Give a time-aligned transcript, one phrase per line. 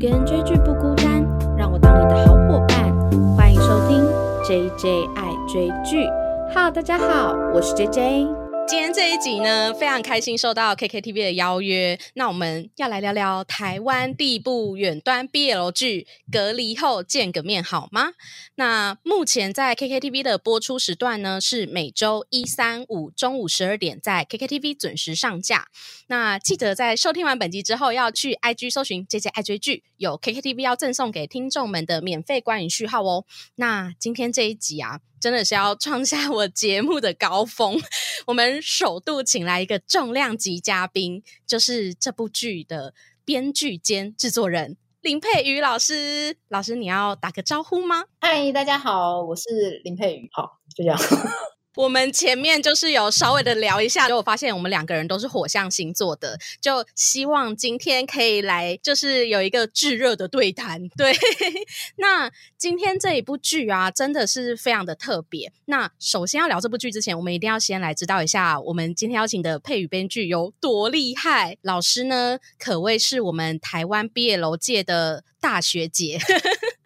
[0.00, 1.22] 个人追剧不孤单，
[1.58, 2.90] 让我当你的好伙伴。
[3.36, 4.02] 欢迎收听
[4.42, 6.06] JJ 爱追剧。
[6.54, 8.34] 好大家好，我是 JJ。
[8.66, 18.10] 今天这一集呢，非常开心受到 KKTV 的邀约，那我们要来聊聊台湾第一部远端 BL 剧《隔离后见个面好吗》。
[18.54, 25.66] 那目前在 KKTV 的播出时段呢，是每周一、三、五中午十二点在 KKTV 准时上架。
[26.06, 33.26] 那记得在收听完本集之后，要去 IG 搜寻 JJ 爱追剧，有 KKTV 要赠送给听众们的免费观影序号哦。
[33.56, 35.00] 那今天这一集啊。
[35.20, 37.78] 真的是要创下我节目的高峰。
[38.26, 46.38] 我们首度请来一个重量级嘉宾，就是这部剧的编剧兼制作人林佩瑜老师。
[46.48, 48.06] 老师，你要打个招呼吗？
[48.18, 50.30] 嗨，大家好，我是林佩瑜。
[50.32, 50.98] 好，就这样。
[51.80, 60.86] 我们前面就是有稍微的聊一下，就我发现我们两个人都是火象星座的，就希望今天可以来，就是有一个炙热的对谈。
[60.94, 61.16] 对，
[61.96, 65.50] 那今天这一部剧啊，真的是非常的特别。
[65.64, 71.56] 那首先要聊这部剧之前，我们一定要先来知道一下，我们今天邀请的配语编剧有多厉害。
[71.62, 76.18] 老师呢，可谓是我们台湾毕业楼界的大学姐。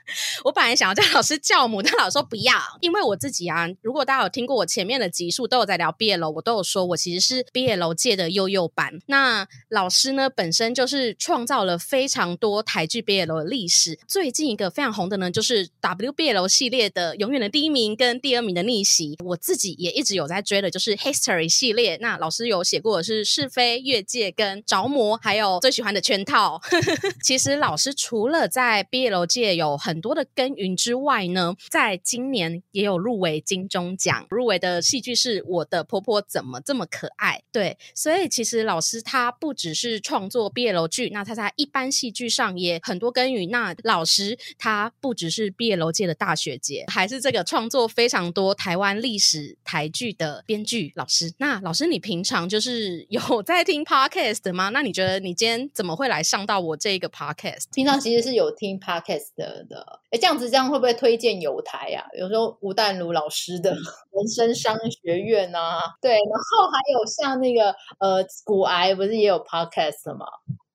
[0.44, 8.92] 我本来想要叫老师教母，但老师说不要，因为我自己啊，如果大家有听过我前面的集数，都有在聊毕业楼，我都有说我其实是毕业楼界的幼幼班。
[9.06, 13.98] 那老师呢，本身就是创造了非常多台剧毕业楼的历史。
[14.06, 19.16] 最近一个非常红的呢，就是 W 毕业楼系列的永远的第一名跟第二名的逆袭。
[19.24, 21.98] 我自己也一直有在追的，就是 History 系列。
[22.00, 26.61] 那老师有写过的是是非越界跟着魔，还有最喜欢的圈套。
[27.22, 37.41] 其实老师除了在毕业楼界有很很多的耕耘之外呢，在今年也有入围金钟奖，入围的戏剧是我的婆婆怎么这么可爱？
[37.53, 43.48] 对，所以其实老师他不只是创作毕业楼剧，那他在一般戏剧上也很多耕耘。
[43.51, 51.33] 那老师他不只是毕业楼界的大学姐，还是这个创作非常多台湾历史台剧的编剧老师。
[51.39, 54.70] 那老师，你平常就是有在听 podcast 吗？
[54.70, 57.67] 那你觉得你今天怎么会来上到我这个 podcast？
[57.73, 59.83] 平常其实是有听 podcast 的。
[60.11, 62.05] 哎，这样子这样会不会推荐有台啊？
[62.18, 63.70] 有时候吴淡如老师的
[64.12, 70.27] 人生商学院啊，对，然后还有像那个呃骨癌不是也有 podcast 吗？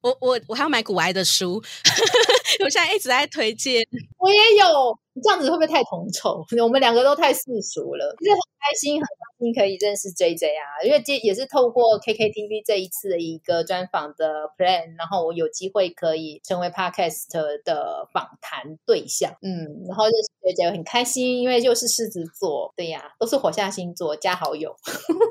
[0.01, 1.55] 我我我还要买骨癌的书，
[2.63, 3.81] 我现在一直在推荐。
[4.17, 6.43] 我也有，这样子会不会太同臭？
[6.63, 9.07] 我们两个都太世俗了，就是很开心很。
[9.39, 17.23] 开心可以认识 J J 啊，因为这也是透过 K K T V 这一次的一个专访的 plan，然后我有机会可以成为 Podcast
[17.63, 24.75] 的访谈对象，嗯，然后认识 J J 很开心，因为就是狮子座，对呀，都是火象星座加好友，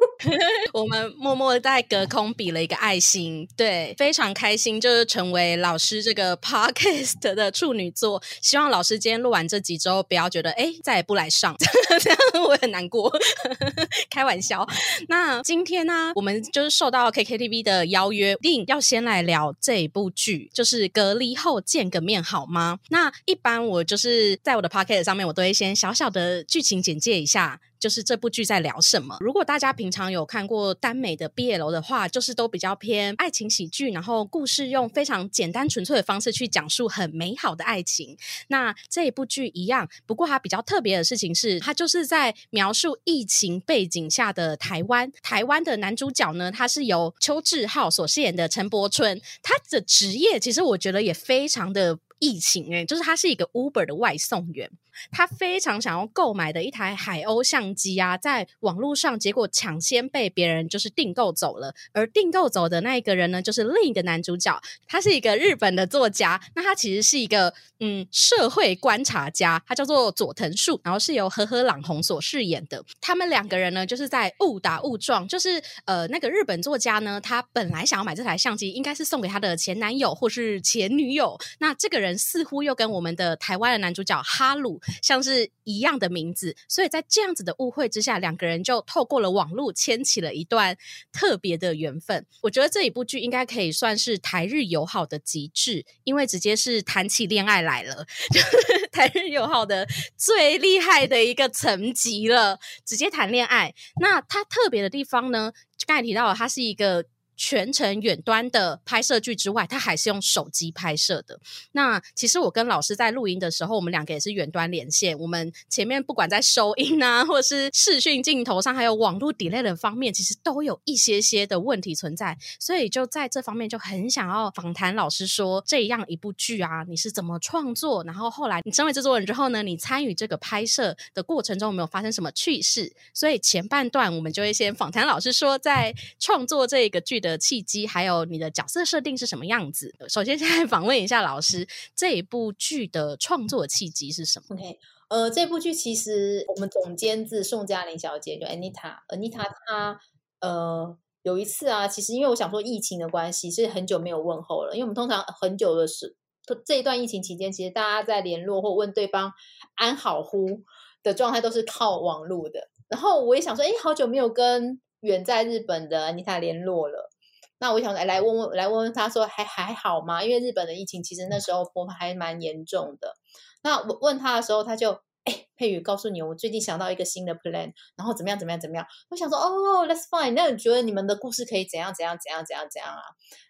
[0.72, 11.54] 我们默默在隔空比了一个爱心，对，非常开心，就是成为老师这个 Podcast 的处女座，希望老师今天录完这集之后，不要觉得哎再也不来上，
[12.00, 12.18] 这样
[12.48, 13.12] 我很难过。
[14.08, 14.66] 开玩笑，
[15.08, 22.78] 那今天呢，我们就是受到 KKTV 的邀约，定要先来聊这一部剧，就是隔离后见个面好吗？
[22.88, 27.60] 那一般我就是在我的 p o c k e t 上面，我都会先小小的剧情简介一下。
[27.78, 29.16] 就是这部剧在聊什么？
[29.20, 38.16] 如果大家平常有看过耽美的 BL 的话，就是都比较偏爱情喜剧，然后故事用非常简单纯粹的方式去讲述很美好的爱情。
[38.48, 45.10] 那这一部剧一样，不过它比较特别的事情是，它就是在描述疫情背景下的台湾。
[45.22, 54.70] 台湾的男主角呢，他是由邱志浩所饰演的陈柏春，他的职业其实我觉得也非常的疫情诶，就是他是一个 Uber 的外送员。
[55.10, 72.84] 他非常想要购买的一台海鸥相机啊，在网络上结果抢先被别人就是订购走了，而订购走的那一个人呢，就是另一个男主角，他是一个日本的作家，那他其实是一个嗯社会观察家，他叫做佐藤树，然后是由和和朗弘所饰演的。
[73.00, 84.80] 他们两个人呢，就是在误打误撞，就是呃那个日本作家呢，他本来想要买这台相机，应该是送给他的前男友或是前女友，那这个人似乎又跟我们的台湾的男主角哈鲁。
[85.02, 90.76] 像是一样的名字，所以在这样子的误会之下，两个人就透过了网络牵起了一段
[91.12, 92.26] 特别的缘分。
[92.42, 98.06] 我觉得这一部剧应该可以算是台日友好的极致，因为直接是谈起恋爱来了，
[98.92, 99.86] 台日友好的
[100.16, 103.74] 最厉害的一个层级了，直接谈恋爱。
[104.00, 105.52] 那它特别的地方呢，
[105.86, 107.04] 刚才提到了，它是一个。
[107.38, 111.38] 全程远端的拍摄剧之外，他还是用手机拍摄的。
[111.70, 115.16] 那其实我跟老师在录音的时候，我们两个也是远端连线。
[115.16, 122.36] 我们前面不管在收音啊，或者是视讯镜头上，还有网络 delay 的方面，其实都有一些些的问题存在。
[122.58, 128.02] 所以就在这方面就很想要访谈老师，说这样一部剧啊，你是怎么创作？
[128.02, 132.92] 然后后来你成为制作人之后呢，你参与这个拍摄的过程中有没有发生什么趣事？
[133.14, 137.27] 所以前半段我们就会先访谈老师，说在创作这个剧的。
[137.28, 139.94] 的契机，还有你的角色设定是什么样子？
[140.08, 144.78] 首先，现在访问一下老师，这一部剧的创作契机是什么？OK，
[145.08, 150.00] 呃，这部剧其实我们总监制宋嘉玲小姐就 Anita，Anita 她
[150.40, 156.16] 呃有一次啊，其实因为我想说疫情的关系，是很久没有问候了，因为我们通常很久的是
[156.64, 159.32] 这一段疫情期间，其实大家在联络或问对方
[159.74, 160.62] 安好乎
[161.02, 162.70] 的状态都是靠网络的。
[162.88, 167.10] 然后我也想说，哎，好久没有跟远在日本的 Anita 联络了。
[167.60, 170.22] 那我想来来问问来问问他说还还好吗？
[170.22, 173.14] 因为日本的疫情其实那时候播还蛮严重的。
[173.62, 174.92] 那我问他的时候，他就
[175.24, 178.86] 哎佩宇告诉你，我最近想到一个新的 plan，然后怎么样怎么样怎么样。
[179.10, 180.34] 我想说哦，that's fine。
[180.34, 183.02] 那你觉得你们的故事可以怎样怎样怎样怎样怎样啊？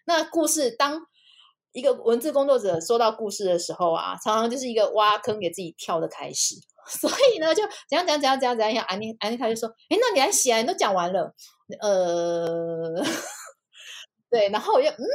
[0.05, 0.99] 那故事当
[1.71, 6.55] 一个文字工作者说到故事的时候啊，常常就是一个挖坑给自己跳的开始。
[6.89, 8.83] 所以呢，就怎样怎样怎样怎样怎样。
[8.85, 11.35] 安妮安妮他就说，哎，那你来写，你都讲完了，
[11.79, 13.05] 呃。
[14.29, 15.05] 对，然后我就嗯，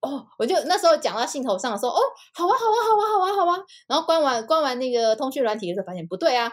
[0.00, 2.00] 哦，我就那时候讲到兴头上说，哦，
[2.34, 3.64] 好啊，好啊，好啊，好啊，好啊。
[3.88, 6.52] 然后关完关完那个通讯软体的时候，发现不对啊。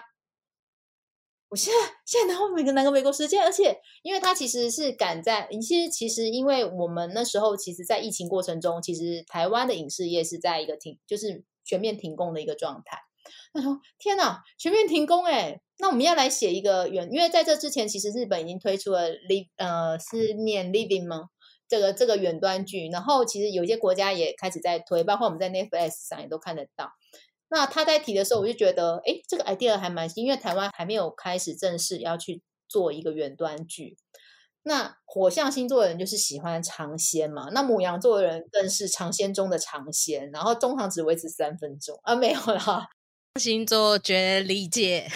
[1.49, 12.97] 我现在现在拿每个哪个美国时间，而且因为他其实是赶在，其实其实因为我们那时候其实，在疫情过程中，其实台湾的影视业是在一个停，就是全面停工的一个状态。
[13.53, 21.29] 他说：“天哪，全面停工哎，那我们要来写一个原，因为在这之前，其实日本已经推出了 live，呃，是念 living 吗？”
[21.73, 26.91] 这个这个远端剧，然后其实有些国家也开始在推，包括我们在 Netflix 上也都看得到。
[27.49, 33.97] 那他在提的时候，我就觉得，哎，这个 idea 还蛮新，因为台湾还没有开始正式要去做一个远端剧。
[34.61, 42.87] 那火象星座的人就是喜欢尝鲜嘛，那母羊座的人更是尝鲜中的尝鲜，然后中长只维持三分钟啊，没有啦。
[43.39, 45.07] 星座觉得理解，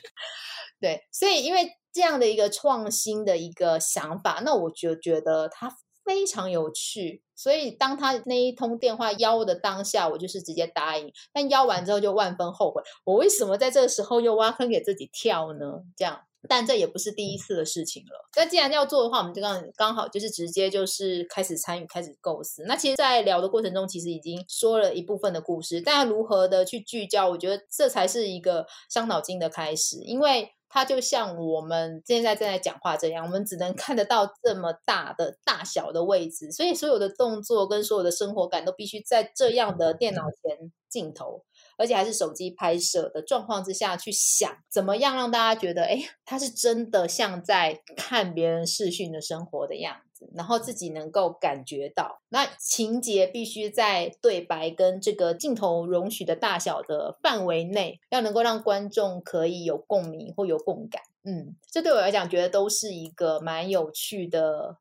[0.80, 1.70] 对，所以因为。
[1.94, 5.74] 这样的一个创新的一个想法，那我就觉得他
[6.04, 7.22] 非常有趣。
[7.36, 11.12] 所以当他那一通电话邀的当下，我就是直接答应。
[11.32, 15.82] 但邀完之后就万分后悔，我为什么在这个时候又挖坑给自己跳呢？
[15.96, 18.28] 这样，但这也不是第一次的事情了。
[18.36, 22.62] 那既然要做的话，我们就刚刚好就是直接就是开始参与，开始构思。
[22.66, 30.50] 那其实，在聊的过程中，其实已经说了一部分的故事，但如何的去聚焦，我觉得这才是一个伤脑筋的开始，因为。
[30.74, 41.44] 它就像我们现在正在讲话这样，我们只能看得到这么大的大小的位置，所以所有的动作跟所有的生活感都必须在这样的电脑前镜头，
[41.78, 50.13] 而且还是手机拍摄的状况之下去想，怎么样让大家觉得，哎，它是真的像在看别人视讯的生活的样子。
[50.34, 61.02] 然后自己能够感觉到，那情节必须在对白跟这个镜头容许的大小的范围内，要能够让观众可以有共鸣或有共感。
[61.24, 64.78] 嗯，这对我来讲，觉得都是一个蛮有趣的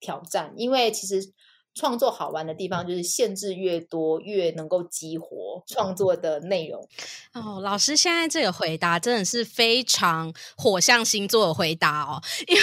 [0.00, 1.32] 挑战，因为其实。
[1.72, 6.84] 创作好玩的地方就是限制越多，越能够激活创作的内容。
[7.32, 12.20] 哦，老师现在这个回答真的是非常火象星座的回答哦。
[12.48, 12.62] 因为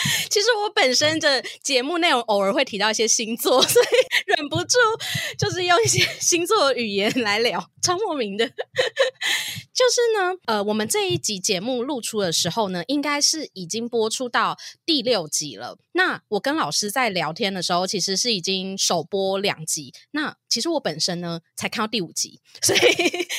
[0.30, 3.86] 其实我本身的节目内容偶尔会提到一些星座， 所以
[4.26, 4.78] 忍不住
[5.38, 8.50] 就是用一些星座语言来聊，超莫名的。
[9.72, 15.78] 就是呢，呃，我们这一集节目录出的时候呢，应该是已经播出到第六集了。
[15.92, 19.94] 那我跟老师在聊天的时候，其实是已经首播两集。
[20.10, 22.80] 那其实我本身呢，才看到第五集，所以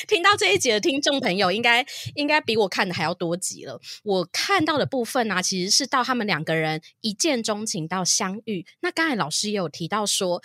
[0.08, 3.80] 听到这一集的听众朋友，应该应该比我看的还要多集了。
[4.04, 8.66] 我看到的部分呢，其实是到他们两个人一见钟情到相遇。
[8.82, 10.42] 那刚才老师也有提到说。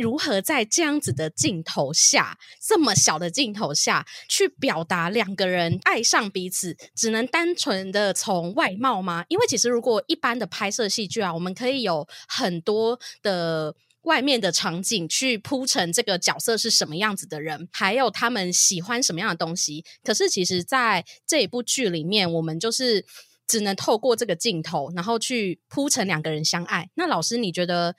[0.00, 9.24] 如何在这样子的镜头下，这么小的镜头下去表达两个人爱上彼此，只能单纯的从外貌吗？
[9.28, 19.84] 因为其实如果一般的拍摄戏剧啊，我们可以有很多的外面的场景去铺成这个角色是什么样子的人，还有他们喜欢什么样的东西。
[20.04, 23.04] 可是其实，在这一部剧里面，我们就是
[23.48, 26.90] 只能透过这个镜头，然后去铺成两个人相爱。
[26.94, 27.96] 那老师，你觉得？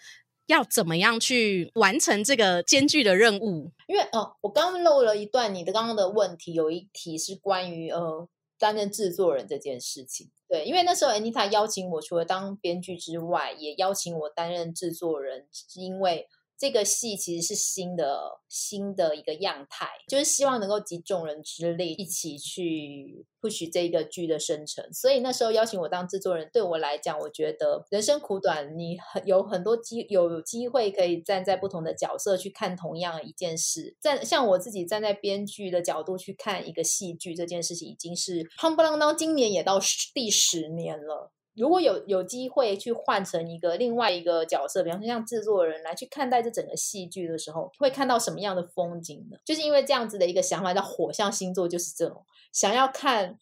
[0.49, 3.71] 要怎么样去完成这个艰巨的任务？
[3.85, 8.27] 因为哦，我刚刚漏了一段你的刚刚的问题，有一题是关于呃
[8.57, 10.31] 担任制作人这件事情。
[10.47, 16.27] 对，因为那时候 Anita 邀请我，除了当编剧之外，也邀请我担任制作人，是因为。
[16.59, 24.91] 这个戏其实是新的新的一个样态，就是希望能够集众人之力一起去 push 这个剧的生成。
[24.91, 33.95] 所以那时候邀请我当制作人，对我来讲，我觉得人生苦短，你很有很多机有机会可以站在不同的角色去看同样一件事。
[34.01, 39.79] 站像我自己站在编剧的角度去看一个戏剧这件事情，已经是夯不啷当，今年也到
[40.13, 41.31] 第十年了。
[41.59, 49.37] 如果有有机会去换成一个另外一个角色，比方说像制作人来去看待这整个戏剧的时候，会看到什么样的风景呢？
[49.45, 53.37] 就是因为这样子的一个想法，叫火象星座就是这种想要看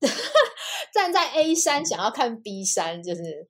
[0.94, 3.48] 站在 A 山想要看 B 山，就是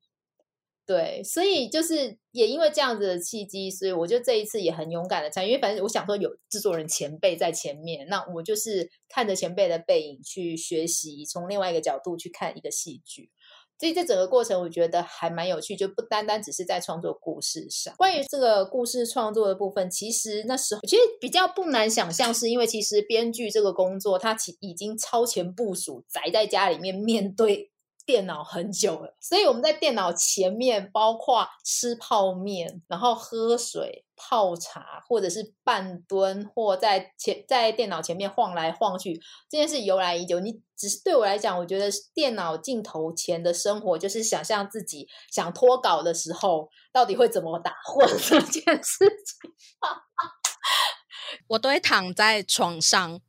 [0.87, 13.31] 对，所以就是也因为这样子的契机，所以我就这一次也很勇敢的参与，因为反正我想说有制作人前辈在前面，那我就是看着前辈的背影去学习，从另外一个角度去看一个戏剧。
[13.79, 17.95] 所以这整个过程我觉得还蛮有趣，就不单单只是在创作故事上。
[17.97, 27.71] 关于这个故事创作的部分，其实那时候其实比较不难想象，是因为其实编剧这个工作，它其已经超前部署，宅在家里面面对。
[28.07, 40.41] 电脑很久了，所以我们在电脑前面，包括吃泡面，然后喝水、泡茶，或者是半蹲，或在前在电脑前面晃来晃去，这件事由来已久。
[40.41, 49.53] 你只是对我来讲，我觉得电脑镜头前的生活，就是想象自己想脱稿的时候，到底会怎么打混这件事情。
[51.49, 53.21] 我都会躺在床上。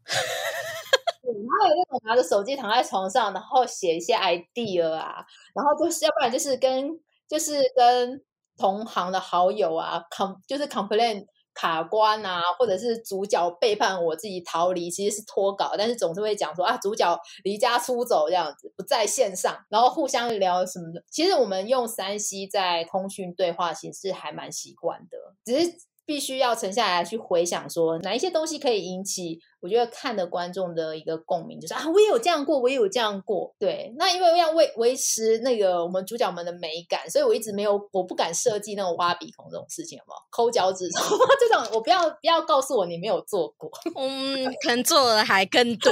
[1.60, 6.89] 还有那种拿着手机躺在床上，然后写一些 idea 啊，然后就是要不然就是跟
[7.27, 8.24] 就是跟
[8.57, 21.03] 同行的好友啊，com 就是 complain 卡关啊，或者是主角背叛我自己逃离，其实是脱稿，但是总是会讲说啊，主角离家出走这样子不在线上，然后互相聊什么的。
[21.09, 25.87] 其实我们用三 C 在通讯对话形式还蛮习惯的，只是。
[26.07, 33.53] 必须要沉下来去回想，说哪一些东西可以引起我觉得看的观众的一个共鸣，就是啊，我也有这样过，我也有这样过。
[33.59, 40.17] 对，那因为要维维持那个我们主角们的美感，所以我一直没有，我不敢设计那种挖鼻孔这种事情，有没有？
[40.31, 43.69] 抠脚趾头 这种，我不要不要告诉我你没有做过。
[43.99, 45.91] 嗯，可能做的还更多，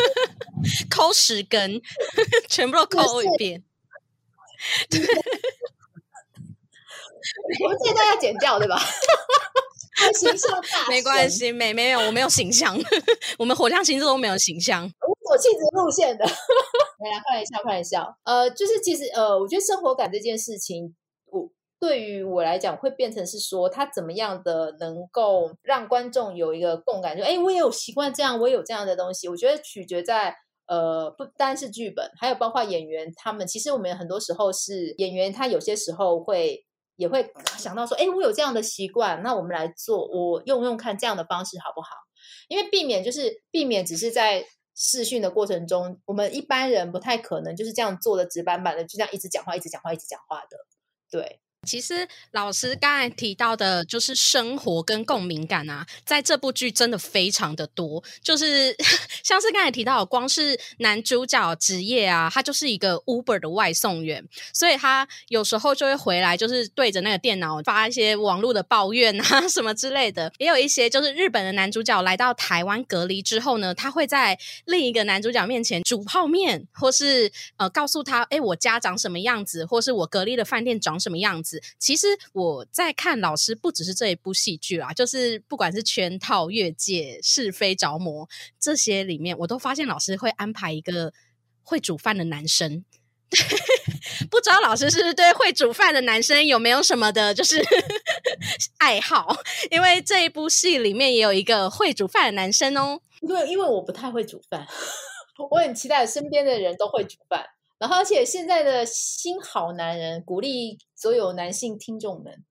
[0.88, 1.78] 抠十根，
[2.48, 3.62] 全部都抠一遍。
[4.88, 5.00] 对。
[7.64, 8.76] 我们这段要剪掉，对吧？
[10.14, 12.76] 形象大，没关系，没没有，我没有形象，
[13.38, 16.24] 我们火象星座都没有形象，无所气质路线的。
[16.24, 18.16] 来来，开玩笑，开玩笑。
[18.24, 20.94] 呃，就是其实呃，我觉得生活感这件事情，
[21.32, 21.48] 我
[21.80, 29.28] 对于我来讲，会变成是说，他怎么样的能够让观众有一个共感，就哎，我也有习惯这样，我有这样的东西。
[29.28, 33.46] 我觉得取决在呃，不单是剧本，还有包括演员他们。
[33.46, 36.65] 其实我们很多时候是演员，他有些时候会。
[36.96, 41.88] 也会想到说，哎，我有这样的习惯，那我们来做，我用用看这样的方式好不好？
[42.48, 50.56] 因为避免就是避免，只是在试训的过程中，我们一般人不太可能就是这样做的直板板的，就这样一直讲话，一直讲话，一直讲话的，
[51.10, 51.40] 对。
[51.66, 58.02] 其实老师刚才提到的，就是生活跟共鸣感啊，在这部剧真的非常的多。
[58.22, 58.74] 就是
[59.24, 70.32] 像是刚才提到，光是男主角职业啊，他就是一个 Uber 的外送员，所以他有时候就会回来，就是对着那个电脑发一些网络的抱怨啊 什么之类的。
[70.38, 81.55] 也有一些就是日本的男主角来到台湾隔离之后呢，他会在另一个男主角面前煮泡面，或是呃告诉他，哎，我家长什么样子，或是我隔离的饭店长什么样子。
[81.78, 91.12] 其实我在看老师，不只是这一部戏剧啦，就是不管是圈套、越界、是非着魔这些里面，我都发现老师会安排一个
[91.62, 92.84] 会煮饭的男生。
[94.30, 97.60] 不知道老师是不是对会煮饭的男生有没有什么的，就是
[98.78, 99.36] 爱好？
[99.70, 103.00] 因为这一部戏里面也有一个会煮饭的男生哦。
[103.20, 104.64] 因为因为我不太会煮饭，
[105.50, 107.44] 我很期待身边的人都会煮饭。
[107.78, 112.42] 然后，而且现在的新好男人鼓励所有男性听众们，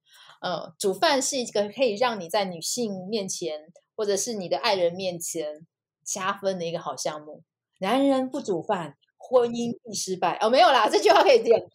[0.41, 3.59] 呃，煮饭是一个可以让你在女性面前
[3.95, 5.65] 或者是你的爱人面前
[6.03, 7.43] 加分的一个好项目。
[7.79, 10.37] 男人不煮饭，婚姻必失败。
[10.41, 11.59] 哦，没有啦，这句话可以点。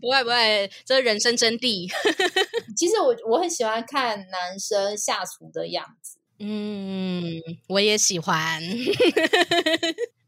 [0.00, 1.88] 不会不会，这是人生真谛。
[2.76, 6.18] 其实我我很喜欢看男生下厨的样子。
[6.38, 8.60] 嗯，我也喜欢。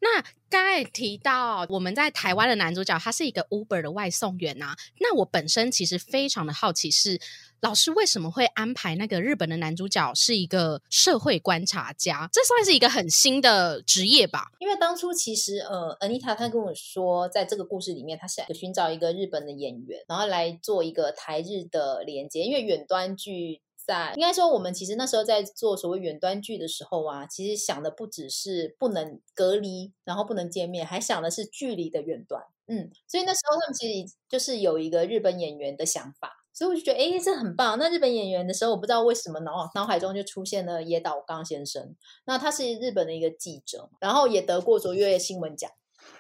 [0.00, 4.74] 那刚才提到我们在台湾的男主角，他是一个 Uber 的外送员啊。
[4.98, 7.20] 那我本身其实非常的好奇，是
[7.60, 12.28] 老师为什么会安排那个日本的男主角是一个社会观察家？
[12.32, 14.50] 这算是一个很新的职业吧？
[14.58, 23.60] 因为当初其实呃，Anita 她跟我说，在这个故事里面，他是寻找一个日本的演员，然后来做一个台日的连接，因为远端剧。
[23.86, 32.42] 在应该说，我们其实那时候在做所谓远端剧的时候啊，其实想的不只是不能隔离，然后不能见面，还想的是距离的远端。
[32.66, 37.76] 嗯，所以那时候他们其实就是有一个日本演员的想法，所以我就觉得，哎，这很棒。
[37.78, 41.96] 那日本演员的时候，我不知道为什么脑脑海中就出现了野岛刚先生。
[42.26, 45.70] 那他是日本的一个记者，然后也得过卓越新闻奖。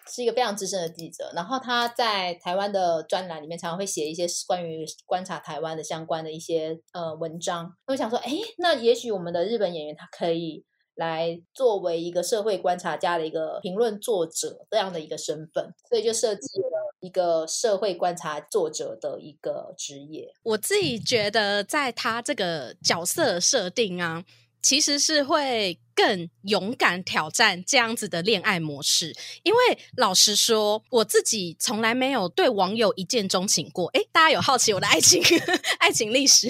[0.08, 7.72] 是一个非常资深的记者，然后他在台湾的专栏里面常常会写一些关于观察台湾的相关的一些呃文章。
[7.86, 10.64] 我想说，哎，那也许我们的日本演员他可以
[10.94, 20.32] 来作为一个社会观察家的一个评论作者这样的一个身份，所以就设计了一个社会观察作者的一个职业。
[20.42, 24.24] 我自己觉得，在他这个角色设定啊，
[24.62, 25.78] 其实是会。
[26.00, 29.58] 更勇敢挑战这样子的恋爱模式，因为
[29.96, 33.88] 老实说，我自己从来没有对网友一见钟情过。
[33.88, 35.22] 诶，大家有好奇我的爱情
[35.78, 36.48] 爱情历史？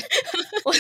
[0.64, 0.73] 我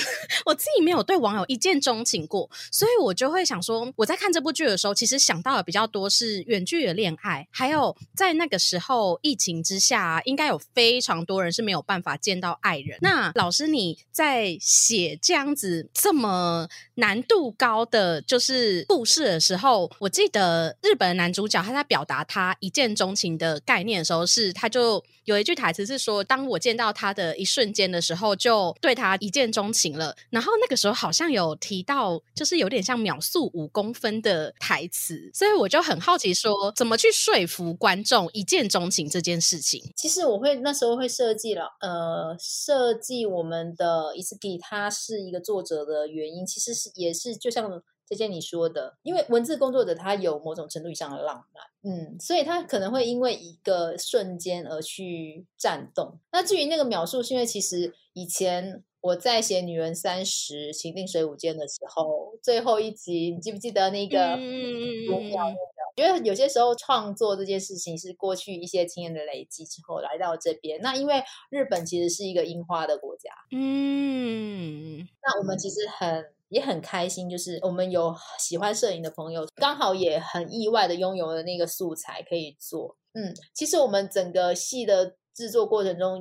[0.44, 12.98] 我自己没有对网友一见钟情过，所以我就会想说，我在看这部剧的时候，其实想到的比较多是远距的恋爱，还有在那个时候疫情之下，应该有非常多人是没有办法见到爱人。
[13.00, 18.59] 那老师你在写这样子这么难度高的，就是。
[18.60, 39.82] 是故事的时候，我记得日本男主角他在表达他一见钟情的概念的时候，是他就有一句台词是说：“当我见到他的一瞬间的时候，就对他一见钟情了。”然后那个时候好像有提到，就是有点像秒速五公分的台词，所以我就很好奇，说怎么去说服观众一见钟情这件事情。
[39.96, 47.82] 其实我会那时候会设计了，呃，设计我们的伊斯蒂他是一个作者的原因，其实是也是就像。
[48.10, 56.18] 这些你说的，因为文字工作者他有某种程度以上的浪漫，嗯，所以他可能会因为一个瞬间而去颤动。
[56.32, 64.34] 那至于那个描述，是因为其实以前我在写《女人三十情定水舞间》的时候，最后一集，你记不记得那个？
[64.34, 65.56] 嗯嗯嗯嗯。
[65.96, 70.80] 觉得有些时候创作这件事情是过去一些经验的累积之后来到这边。
[70.80, 76.24] 那因为日本其实是一个樱花的国家，嗯，那我们其实很。
[76.50, 82.94] 也很开心，就是我们有喜欢摄影的朋友，刚好也很意外的拥有了那个素材可以做。
[83.14, 85.16] 嗯，其实我们整个戏的。
[85.34, 86.20] 制作过程中，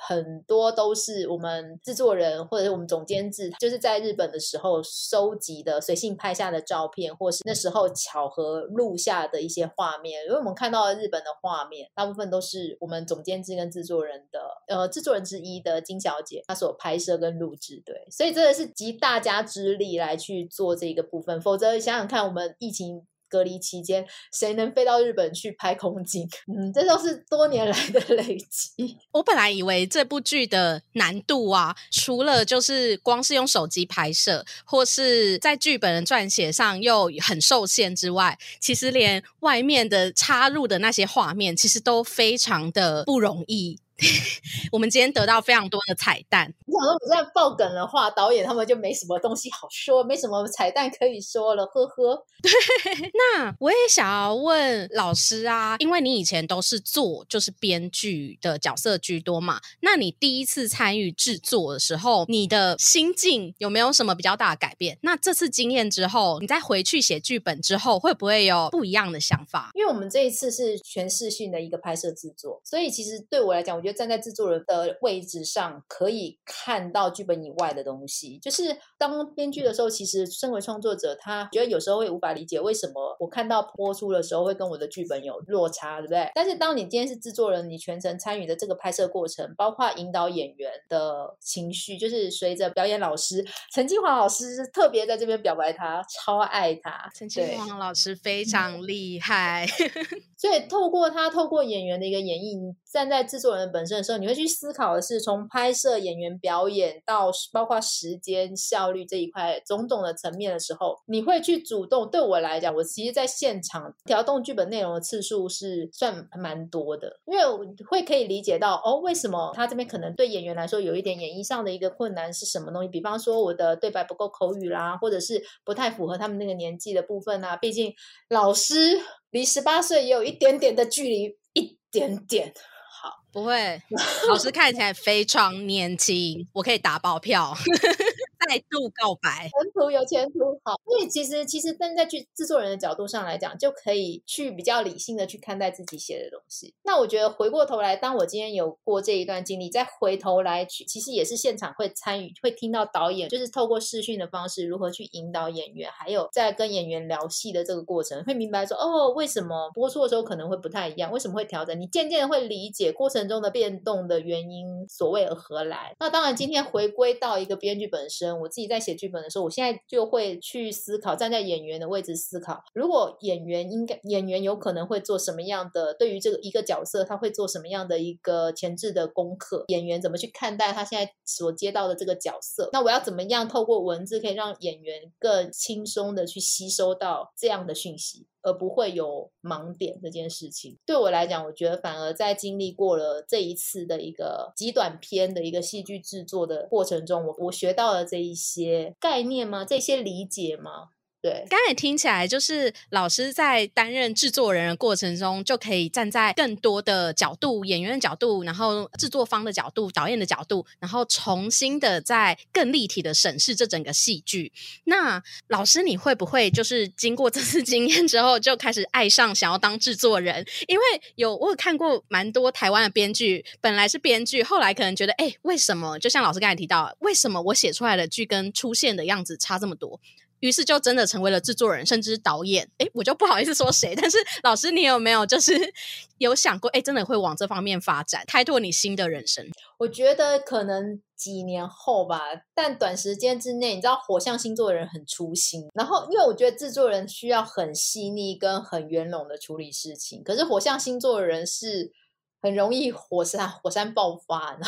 [0.00, 10.24] 很多都是我们制作人或者是我们总监制，就是在日本的时候收集的随性拍下的照片，或是那时候巧合录下的一些画面。
[10.24, 17.82] 因为我们看到了日本的画面，大部分都是我们总监制跟制作人的，呃，制作人之一的金小姐她所拍摄跟录制。
[17.84, 23.06] 对，所以真的是集大家之力来去做这个部分，否则想想看，我们疫情。
[23.28, 26.28] 隔离期间，谁能飞到日本去拍空景？
[26.46, 28.96] 嗯，这都是多年来的累积。
[29.12, 43.78] 我本来以为这部剧的难度啊，除了就是光是用手机拍摄，或是在剧本的撰写上又很受限之外，其实连外面的插入的那些画面，其实都非常的不容易。
[44.70, 46.54] 我们今天得到非常多的彩蛋。
[46.66, 52.24] 你想说我在爆梗的话，导演他们就没什么东西好说，没什么彩蛋可以说了，呵呵。
[52.40, 52.52] 对，
[53.34, 64.96] 那我也想要问老师啊，因为你以前都是做就是编剧的角色居多嘛，那你第一次参与制作的时候，你的心境有没有什么比较大的改变？
[65.02, 69.72] 那这次经验之后，你再回去写剧本之后，会不会有不一样的想法？
[69.74, 73.87] 因为我们这一次是全视讯的一个拍摄制作，所以其实对我来讲，我觉得。
[73.92, 78.38] 站在制作人的位置上，可以看到剧本以外的东西。
[78.38, 86.30] 就是当编剧的时候，其实身为创作者，他觉得有时候会无法理解为什么我看到播出的时候会跟我的剧本有落差，对不对？
[86.34, 97.10] 但是当你今天是制作人，你全程参与的这个拍摄过程，包括引导演员的情绪，就是随着表演老师陈金华老师特别在这边表白，他超爱他。
[97.14, 99.66] 陈金华老师非常厉害，
[100.38, 103.88] 所以透过他透过演员的一个演绎，站在制作人本。
[103.88, 112.10] 身的时候，你会去思考的是从拍摄、演员表演到包括时间效率这一块种种的层面的时候，你会去主动。
[112.10, 117.42] 对我来讲，我其实在现场调动剧本内容的次数是算蛮多的，因为
[117.88, 122.88] 会可以理解到哦，为什么他这边可能对演员来说有一点演绎上的一个困难是什么东西？
[122.88, 127.56] 比方说我的对白不够口语啦，或者是不太符合他们那个年纪的部分啊。
[127.56, 127.90] 毕竟
[128.28, 132.52] 老师离十八岁也有一点点的距离，一点点。
[133.00, 133.80] 好，不会，
[134.28, 137.56] 老师看起来非常年轻，我可以打包票。
[138.48, 140.58] 再度告白，前途有前途。
[140.64, 146.72] 好，所以其实其实站在剧制作人的角度上来讲，就可以去比较理性的去看待自己写的东西。
[146.82, 161.78] 那我觉得回过头来，当我今天有过这一段经历，再回头来去，其实也是现场会参与，会听到导演就是透过视讯的方式如何去引导演员，还有在跟演员聊戏的这个过程，会明白说哦，为什么播出的时候可能会不太一样，为什么会调整？
[161.78, 165.94] 你渐渐的会理解过程中的变动的原因，所谓而何来。
[166.00, 168.37] 那当然，今天回归到一个编剧本身。
[168.40, 179.64] 我自己在写剧本的时候，我现在就会去思考，站在演员的位置思考，如果演员应该演员有可能会做什么样的，对于这个一个角色，他会做什么样的一个前置的功课？
[179.68, 182.68] 演员怎么去看待他现在所接到的这个角色？
[182.72, 188.26] 那我要怎么样透过文字可以让演员更轻松的去吸收到这样的讯息？
[188.40, 199.64] 而不会有盲点这件事情，对我来讲，我觉得反而在经历过了这一次的一个极短篇的一个戏剧制作的过程中，我我学到了这一一些概念吗？
[199.64, 200.90] 这些理解吗？
[201.20, 214.52] 对，刚才听起来就是老师在担任制作人的过程中，就可以站在更多的角度，演员的角度，然后制作方的角度，导演的角度，然后重新的在更立体的审视这整个戏剧。
[214.84, 220.46] 那老师，你会不会就是经过这次经验之后，就开始爱上想要当制作人？
[220.68, 220.84] 因为
[221.16, 225.98] 有我有看过蛮多台湾的编剧，本来是编剧，后来可能觉得，哎，为什么？
[225.98, 230.00] 就像老师刚才提到，为什么我写出来的剧跟出现的样子差这么多？
[230.40, 232.68] 于是就真的成为了制作人，甚至导演。
[232.78, 235.52] 哎，我就不好意思说谁，但是老师，你有没有就是
[236.18, 239.48] 有想过，哎，真的会往这方面发展，开拓你新的人生？
[239.78, 242.20] 我觉得可能几年后吧，
[242.54, 251.92] 但短时间之内，你知道火象星座的人很粗心，然后因为我觉得制作人需要很细腻跟很圆融的处理事情，可是火象星座的人是
[252.40, 254.58] 很容易火山火山爆发。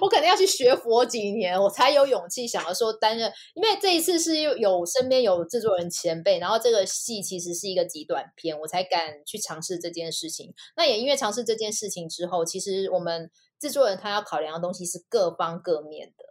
[0.00, 3.32] 我可能要去学佛几年，我才有勇气想要说担任。
[3.54, 10.52] 因为这一次是有身边有制作人前辈，然后这个戏其实是一个极短片，我才敢去尝试这件事情。
[10.76, 16.24] 那也因为尝试这件事情之后，其实我们制作人他要考量的东西是各方各面的。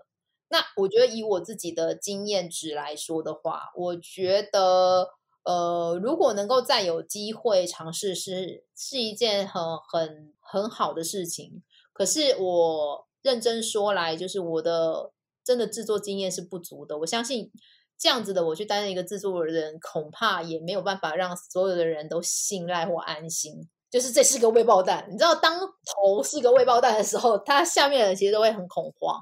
[0.49, 5.07] 那我觉得以我自己的经验值来说的话，我觉得
[5.43, 11.61] 呃，如果能够再有机会尝试，是是一件很很很好的事情。
[11.91, 15.11] 可是我认真说来，就是我的
[15.43, 16.97] 真的制作经验是不足的。
[16.99, 17.51] 我相信
[17.97, 23.69] 这样子的我去担任一个制作人，恐怕也没有办法让所有的人都信赖或安心。
[23.91, 29.19] 就是这是个未爆弹，你知道，当头是个未爆弹的时候，他下面的人其实都会很恐慌。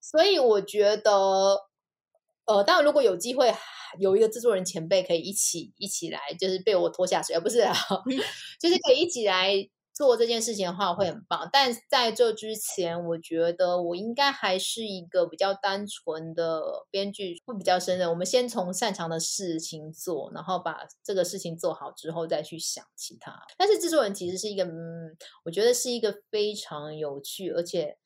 [0.00, 1.60] 所以我觉得，
[2.46, 3.54] 呃，当然如果有机会
[3.98, 7.74] 有一个制作人前辈可以一起一起来，就是被我拖下水，而不是啊，
[8.60, 9.68] 就是可以一起来。
[9.96, 18.06] 做这件事情的话会很棒，但在这之前，我觉得我应该还是一个比较单纯的编剧，会比较胜任。
[18.10, 23.42] 我们先从擅长的事情做，然后把这个事情做好之后再去想其他。
[23.56, 27.96] 但是制作人其实是一个，嗯，我觉得是一个非常有趣而且。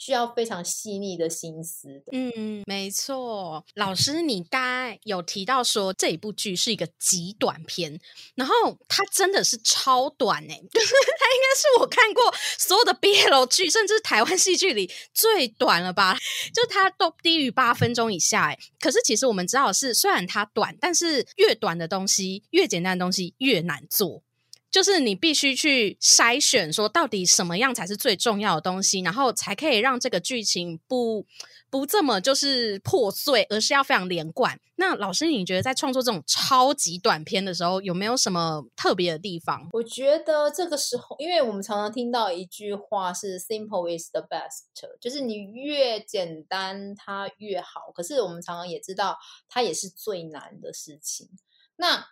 [0.00, 2.02] 需要非常细腻的心思。
[2.10, 3.62] 嗯，没错。
[3.74, 8.00] 老师，你刚才有提到说这一部剧是一个极短片，
[8.34, 8.54] 然后
[8.88, 16.16] 它真的是超短哎， 它应该是我看过所有的 BL 剧，甚至台湾戏剧里最短了吧？
[16.54, 18.58] 就它都低于八分钟以下哎。
[18.80, 24.22] 可是其实我们知道是，虽然它短，但是越短的东西，越简单的东西越难做。
[24.70, 31.26] 就是你必须去筛选，说到底什么样才是最重要的东西，然后才可以让这个剧情不
[31.68, 34.60] 不这么就是破碎，而是要非常连贯。
[34.76, 39.68] 那老师，你觉得在创作这种超级短片的时候，有没有什么特别的地方？
[39.72, 47.92] 我觉得这个时候，因为我们常常听到一句话是 “simple is the best”，就是你越简单它越好。
[47.94, 51.28] 可是我们常常也知道，它也是最难的事情。
[51.76, 52.06] 那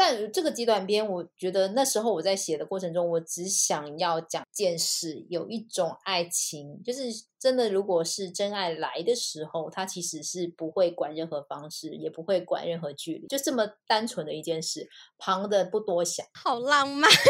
[0.00, 7.02] 但这个极短篇，我觉得那时候我在写的过程中，我只想要讲件事，有一种爱情，就是
[7.36, 17.10] 真的，如果是真爱来的时候，他其实是不会管任何方式，也不会管任何距离，就这么单纯的一件事，旁的不多想，好浪漫。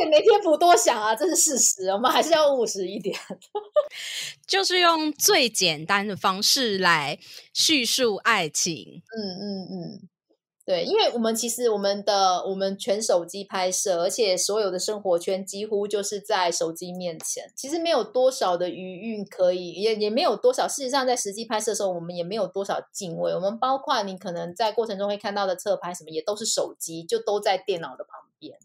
[0.00, 1.88] 也没天赋多想啊，这是事实。
[1.90, 3.14] 我们还是要务实一点，
[4.48, 7.18] 就是用最简单的方式来
[7.52, 9.02] 叙述爱情。
[9.16, 10.08] 嗯嗯嗯。
[10.70, 20.68] 对，因为我们其实我们的我们全手机拍摄，而且所有的生活圈几乎就是在手机面前，其实没有多少的余韵可以，也也没有多少。
[20.68, 23.34] 事实上，在实际拍摄的时候，我们也没有多少敬畏。
[23.34, 28.56] 我们包括你可能在过程中会看到的侧拍什么，也都是手机，就都在电脑的旁边。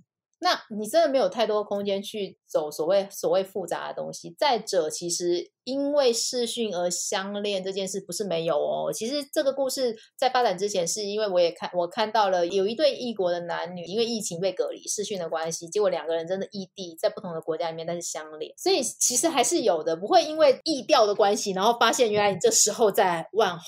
[0.45, 4.35] 那你真的没有太多空间去走所谓所谓复杂的东西。
[4.37, 8.93] 再者，其实因为视讯而相恋这件事不是没有哦。
[8.93, 18.53] 其实这个故事在发展之前，是因为我也看我看到了有一对异国的男女，因为疫情被隔离视讯的关系，结果两个人真的异地在不同的国家里面，但是相恋。
[18.55, 23.65] 所以其实还是有的，不会因为异调的关系，然后发现原来你这时候在万华。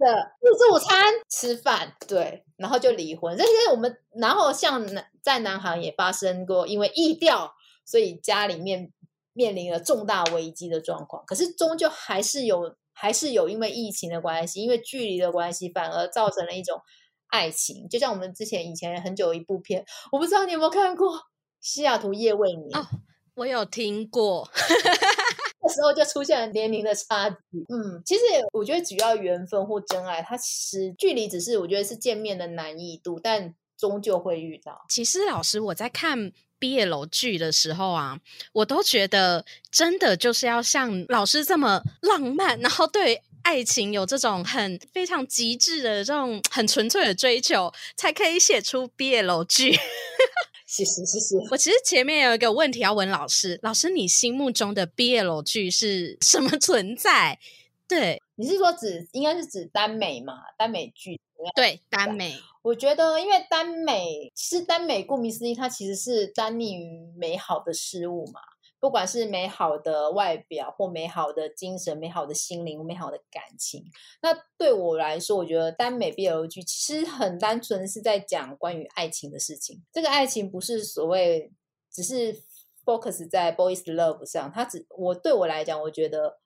[0.00, 0.06] 的
[0.40, 3.36] 自助餐吃饭，对，然后就离婚。
[3.36, 7.52] 这些我们，然后像南在南航也发生过，因为异调，
[7.84, 8.92] 所以家里面
[9.32, 11.24] 面临了重大危机的状况。
[11.26, 16.80] 可是终究还是有，还是有因为疫情的关系，因为距离的关系，反而造成了一种
[17.28, 17.88] 爱情。
[17.88, 21.16] 就像我们之前以前很久一部片，我不知道你有没有看过
[21.60, 22.86] 《西雅图夜未眠》哦，
[23.34, 24.48] 我有听过。
[25.62, 27.36] 那时候就出现了年龄的差距。
[27.68, 34.84] 嗯，其实我觉得只要缘分或真爱，它其实距离只是我觉得是见面的难易度，但终究会遇到。
[34.88, 38.20] 其实老师我在看毕业楼剧的时候啊，
[38.52, 49.72] 我都觉得真的就是要像老师这么浪漫，然后对爱情有这种很非常极致的这种很纯粹的追求，才可以写出毕业楼剧。
[50.66, 51.36] 谢 谢谢谢。
[51.50, 57.38] 我其实前面有一个问题要问老师，老师，你心目中的 BL 剧是什么存在？
[57.88, 60.34] 对，你是说指应该是指耽美嘛？
[60.56, 61.18] 耽美剧？
[61.54, 62.34] 对，耽美。
[62.62, 68.40] 我觉得，因为耽美其实耽美顾名思义，它其实是耽溺于美好的事物嘛。
[68.78, 73.84] 不管是美好的外表，或美好的精神、美好的心灵、美好的感情，
[74.22, 79.84] 那对我来说，我觉得耽美 BL 剧其实很单纯是在讲关于爱情的事情。
[79.92, 81.52] 这个爱情不是所谓
[81.92, 82.42] 只是
[82.82, 86.38] focus 在 boys love 上，它只我对我来讲，我觉得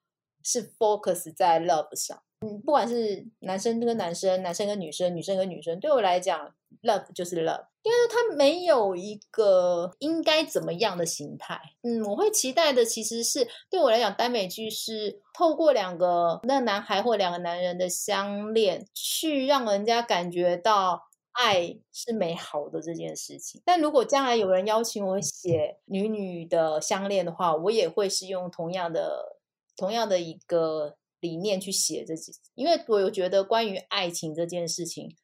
[0.43, 2.21] 是 focus 在 love 上。
[2.65, 7.67] 不管是男生跟男生、男生跟女生、女生跟女生，对我来讲，love 就是 love。
[7.83, 21.03] 因为它没有一个应该怎么样的形态，嗯，我会期待的其实是对我来讲，耽美剧是透过两个那男孩或两个男人的相恋，去让人家感觉到
[21.33, 23.61] 爱是美好的这件事情。
[23.67, 29.37] 但如果将来有人邀请我写女女的相恋的话，我也会是用同样的
[29.77, 35.17] 同样的一个理念去写这几，因为我有觉得关于爱情这件事情。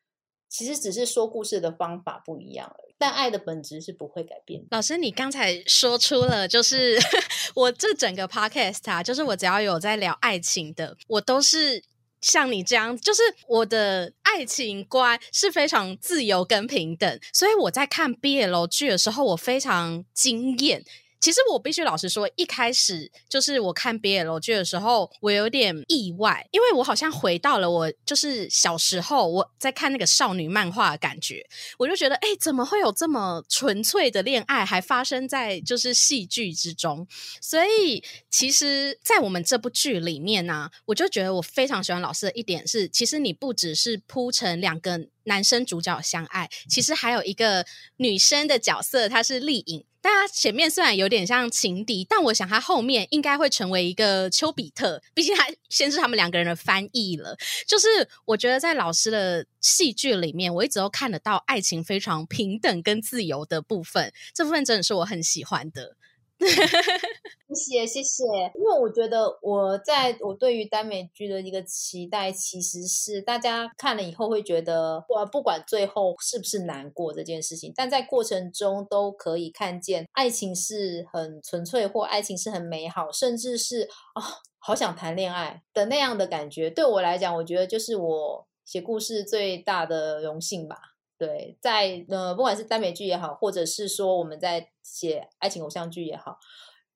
[0.49, 4.65] 其实只是说故事的方法不一样而已，但爱的本质是不会改变。
[4.73, 6.99] 老师，你刚才说出了，就是
[7.55, 11.85] 我这整个 podcast 啊，就是我只要有在聊爱情的，我都是
[12.21, 20.83] 像你这样，就是我的爱情观是非常自由跟平等，所以我在看 BL 剧的时候，我非常惊艳。
[21.21, 31.47] 其实我必须老实说，一开始就是我看 BL 剧的时候，我有点意外，因为我好像回到了我就是小时候我在看那个少女漫画的感觉，
[31.79, 37.07] 我就觉得，哎，怎么会有这么纯粹的恋爱，还发生在就是戏剧之中？
[37.41, 49.85] 所以，其实，在我们这部剧里面呢，我就觉得我非常喜欢老师的一点是，其实你不只是铺成两个男生主角相爱，其实还有一个女生的角色，她是丽颖。
[50.03, 55.03] 但他前面虽然有点像情敌，但我想他后面应该会成为一个丘比特。
[55.15, 57.37] 毕竟他 先是他们两个人的翻译了。
[57.67, 57.87] 就是
[58.25, 64.13] 我觉得在老师的戏剧里面，我一直都看得到爱情非常平等跟自由的部分。
[64.35, 65.97] 这部分真的是我很喜欢的。
[67.55, 68.25] 谢谢谢谢，
[68.55, 84.23] 因为我觉得我在我对于耽美剧的一个期待，其实是大家看了以后会觉得，哇，不管最后是不是难过这件事情，但在过程中都可以看见爱情是很纯粹，或爱情是很美好，甚至是啊，
[84.59, 86.71] 好想谈恋爱的那样的感觉。
[86.71, 90.77] 对我来讲，我觉得就是我写故事最大的荣幸吧。
[91.21, 96.39] 对，在呃，不管是耽美剧也好，或者是说我们在写爱情偶像剧也好，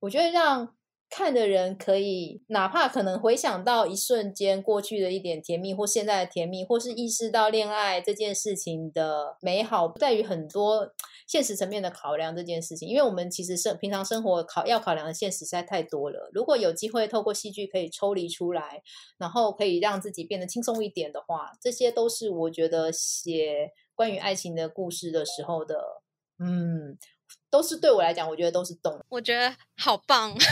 [0.01, 0.75] 我觉得让
[1.11, 10.95] 看的人可以，哪怕可能回想到一瞬间过去的一点甜蜜，或现在的甜蜜，或是意识到恋爱这件事情的美好，不在于很多
[11.27, 12.89] 现实层面的考量这件事情。
[12.89, 16.31] 因为我们其实生平常生活考要考量的现实实在太多了。
[16.33, 18.83] 如果有机会透过戏剧可以抽离出来，
[19.19, 23.71] 然后可以让自己变得轻松一点的话，这些都是我觉得写。
[23.95, 25.77] 关于爱情的故事的时候的，
[26.39, 26.99] 嗯，
[27.51, 29.01] 都是对我来讲，我觉得都是动。
[29.09, 30.37] 我觉得好棒。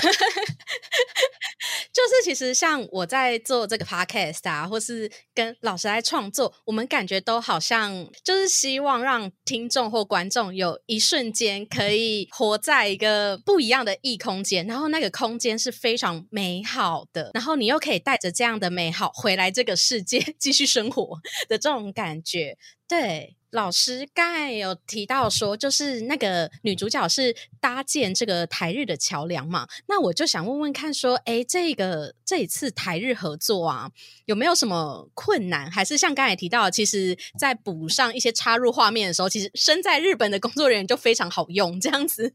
[1.93, 22.57] 就是其实像我在做这个 podcast 啊，或是跟老师来创作，我们感觉都好像就是希望让听众或观众有一瞬间可以活在一个不一样的异空间，然后那个空间是非常美好的，然后你又可以带着这样的美好回来这个世界 继续生活的这种感觉，
[22.93, 23.37] 对。
[23.53, 29.69] 老师刚才有提到说，就是那个女主角是搭建这个台日的桥梁嘛？
[29.87, 33.91] 那我就想问问看，说，哎，这个这一次台日合作啊，
[34.25, 35.71] 有没有什么困难？
[35.71, 42.33] 还是像刚才提到，其实在补上一些插入画面的时候，其实身在日本的工作人员就非常好用，这样子。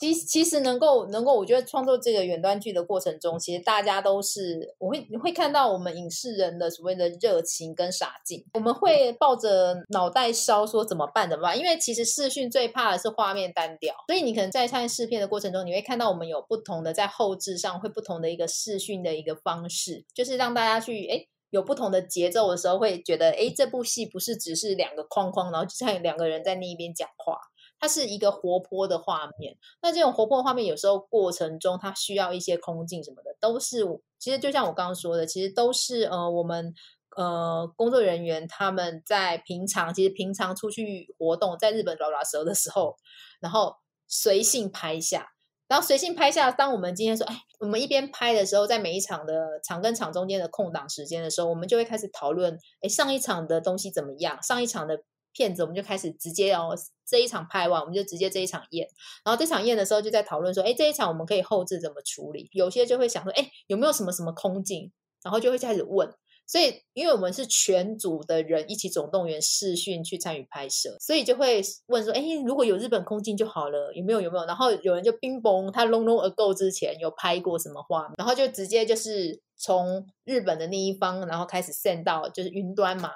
[0.00, 10.32] 其其实能够能够，我觉得创作这个远端剧的过程中，其实大家都是我会你会看到我们影视人的所谓的热情跟傻劲，我们会抱着脑袋。
[10.32, 11.28] 烧说怎么办？
[11.28, 11.58] 怎么办？
[11.58, 27.38] 因为其实视讯最怕的是画面单调，所以你可能在看视片的过程中，你会看到我们有不同的在后置上会不同的一个视讯的一个方式，就是让大家去哎有不同的节奏的时候，会觉得哎这部戏不是只是两个框框，然后就像两个人在那一边讲话，
[27.82, 29.58] 它是一个活泼的画面。
[29.82, 33.84] 那这种活泼的画面有时候过程中它需要一些空镜什么的，都是
[34.18, 36.74] 其实就像我刚刚说的，其实都是呃我们。
[37.14, 42.96] 呃，工作人员他们在平常其实平常出去活动，在日本拉拉蛇的时候，
[43.38, 43.76] 然后
[44.08, 45.28] 随性拍下，
[45.68, 46.50] 然后随性拍下。
[46.50, 54.42] 当我们今天说，哎，我们一边拍的时候，在每一场的场跟场中间的空档时间的时候，我们就会开始讨论，哎，上一场的东西怎么样？
[54.42, 58.86] 上一场的片子，我们就开始直接哦，这一场拍完，我们就直接这一场验。
[59.24, 62.48] 然后这场验的时候，就在讨论说，哎，这一场我们可以后置怎么处理？
[62.52, 64.92] 有些就会想说，哎，有没有什么什么空镜？
[65.22, 66.12] 然后就会开始问。
[66.44, 74.20] 所以，因为我们是全组的人一起总动员视讯去参与拍摄，所以就会问说：“哎，如果有日本空镜就好了，有没有？
[74.20, 83.12] 有没有？”然后有人就冰崩，他 long long ago 之前有拍过什么画，然后就直接就是从日本的那一方，然后开始 send 到就是云端嘛，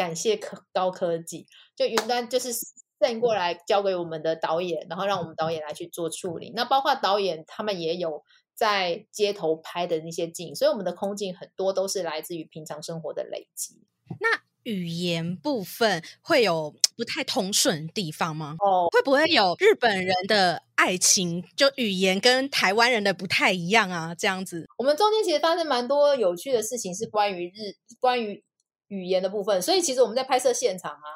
[0.00, 2.52] 感谢科高科技，就云端就是
[2.98, 6.52] send 过来交给我们的导演，然后让我们导演来去做处理。
[6.54, 8.22] 那包括导演他们也有。
[8.52, 13.86] 在街头拍的那些景，所以我们的空镜很多都是来自于平常生活的累积。
[14.20, 14.28] 那
[14.64, 18.56] 语言部分会有不太通顺的地方吗？
[18.58, 24.14] 哦，会不会有日本人的爱情就语言跟台湾人的不太一样啊？
[24.14, 28.44] 这样子，我们中间其实发生蛮多有趣的事情，是关于日关于
[28.90, 29.60] 语言的部分。
[29.60, 31.08] 所以其实我们在拍摄现场啊，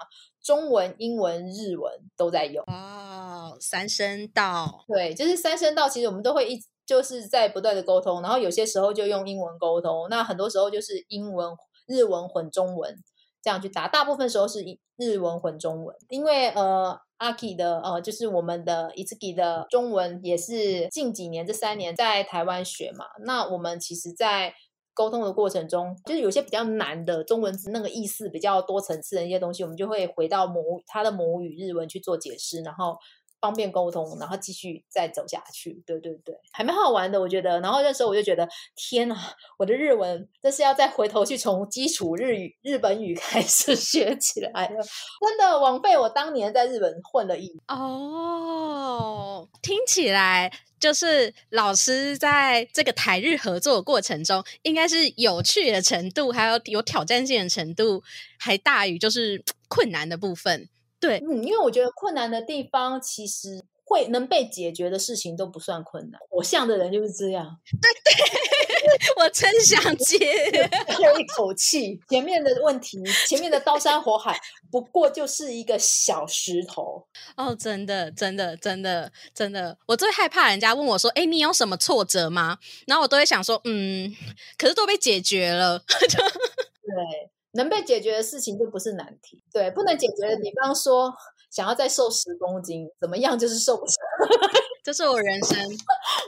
[0.42, 2.64] 中文、英文、日文都在用。
[2.66, 5.88] 哦，三声道，对，就是三声道。
[5.88, 6.58] 其实我们都会一。
[6.86, 11.48] 就是在不断的沟通，然后有些时候就用英文沟通，那很多时候就是英文、
[11.86, 12.94] 日文混中文
[13.40, 14.62] 这样去打，大部分时候是
[14.98, 24.52] 日文混中文，因为呃，阿 K 的呃，就是我们的 i t s k i 的中文也是近几年这三年在台湾学嘛，那我们其实，在
[24.94, 32.96] 沟通的过程中，就是有些比较难的中文字，那个意思比较多层次的一些东西，我们就会回到母他的母语日文去做解释，然后。
[33.40, 35.82] 方便沟通，然后继续再走下去。
[35.86, 37.60] 对对对，还蛮好玩的，我觉得。
[37.60, 39.14] 然后那时候我就觉得，天哪，
[39.58, 44.82] 我的日文这是要再回头去从基础日语、日本语开始学起来了，
[45.20, 47.54] 真的枉费我当年在日本混了一。
[47.68, 50.50] 哦，听起来
[50.84, 58.02] 就是老师在这个台日合作过程中，应该是有趣的程度，还有有挑战性的程度，
[58.38, 60.68] 还大于就是 困难的部分。
[61.00, 66.20] 对，嗯，因为我觉得困难的地方，其实会能被解决的事情都不算困难。
[66.30, 67.58] 我像的人就是这样。
[67.80, 70.18] 对 对，我真想接，
[70.94, 71.98] 呼一口气。
[72.08, 74.38] 前面的问题，前面的刀山火海，
[74.70, 77.06] 不过就是一个小石头。
[77.36, 84.14] 哦，真的，真的，真的，真的，我最害怕人家问我说：“哎，你有什么挫折吗？”然后我都会想说：“嗯，
[84.58, 85.78] 可是都被解决了。
[85.88, 87.30] ”对。
[87.56, 91.14] 能被解决的事情就不是难题，对，不能解决的，比方说
[91.54, 93.94] 想要再瘦十公斤，怎么样就是瘦不下，
[94.82, 95.56] 这是 我人生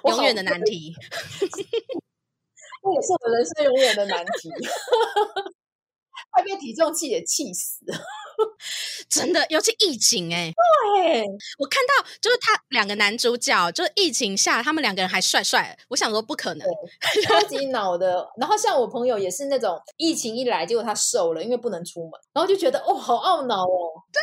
[0.04, 0.94] 永远的难题，
[1.40, 1.48] 这
[2.92, 4.48] 也是我人生永远的难题，
[6.36, 7.80] 快被体重计也气死。
[9.08, 10.52] 真的，尤其疫情哎，
[11.02, 11.22] 对
[11.58, 16.68] 我看到就是他两个男主角，就是疫情下他们两个人还帅帅，我想说不可能，
[17.24, 18.28] 超级恼的。
[18.38, 24.02] 然后像我朋友也是那种疫情一来，结果他瘦了，因为不能出门，然后就觉得哦，好懊恼哦。
[24.12, 24.20] 对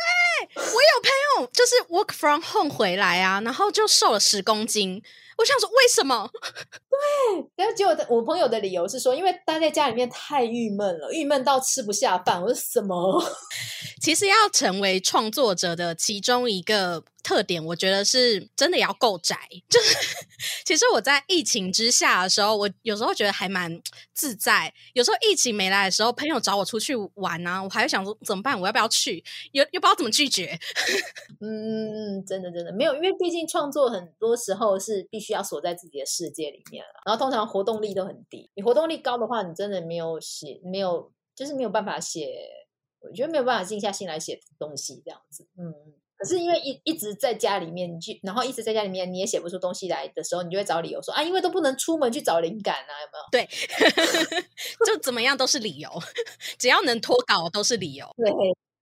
[0.56, 5.02] 我有朋友就是 work from home 回来啊，然后就瘦了十公斤。
[5.38, 6.30] 我想说，为什么？
[6.88, 12.40] 对，然后结果我朋友的理由是说，因为待在家里面太郁闷了，郁闷到吃不下饭。
[12.40, 13.22] 我说什么？
[14.00, 19.36] 其实要成为创作者的其中一个特点，我觉得是真的要够宅。
[19.68, 19.96] 就是
[20.64, 23.82] 其实我在疫情之下的时候，我有时候觉得还蛮
[24.12, 24.72] 自在。
[24.92, 28.60] 有时候疫情没来的时候，朋友找我出去玩啊，我还想说怎么办？
[28.60, 29.24] 我要不要去？
[29.52, 30.58] 又又不知道怎么拒绝。
[31.40, 38.50] 嗯，真的真的没有，因为毕竟创作很多时候是必须要锁在自己的世界里面了，然后通常活动力都很低。
[38.54, 42.48] 你活动力高的话，你真的没有写，没有就是没有办法写，
[43.00, 45.46] 我觉得没有办法静下心来写东西这样子。
[45.58, 45.72] 嗯，
[46.24, 53.46] 可是因为一一直在家里面，你去，然后一直在家里面，你也写不出东西来的时候，你就会找理由说啊，因为都不能出门去找灵感啊，有没有？
[53.46, 53.48] 对，
[54.86, 55.90] 就怎么样都是理由，
[56.58, 58.06] 只要能脱稿都是理由。
[58.16, 58.32] 对。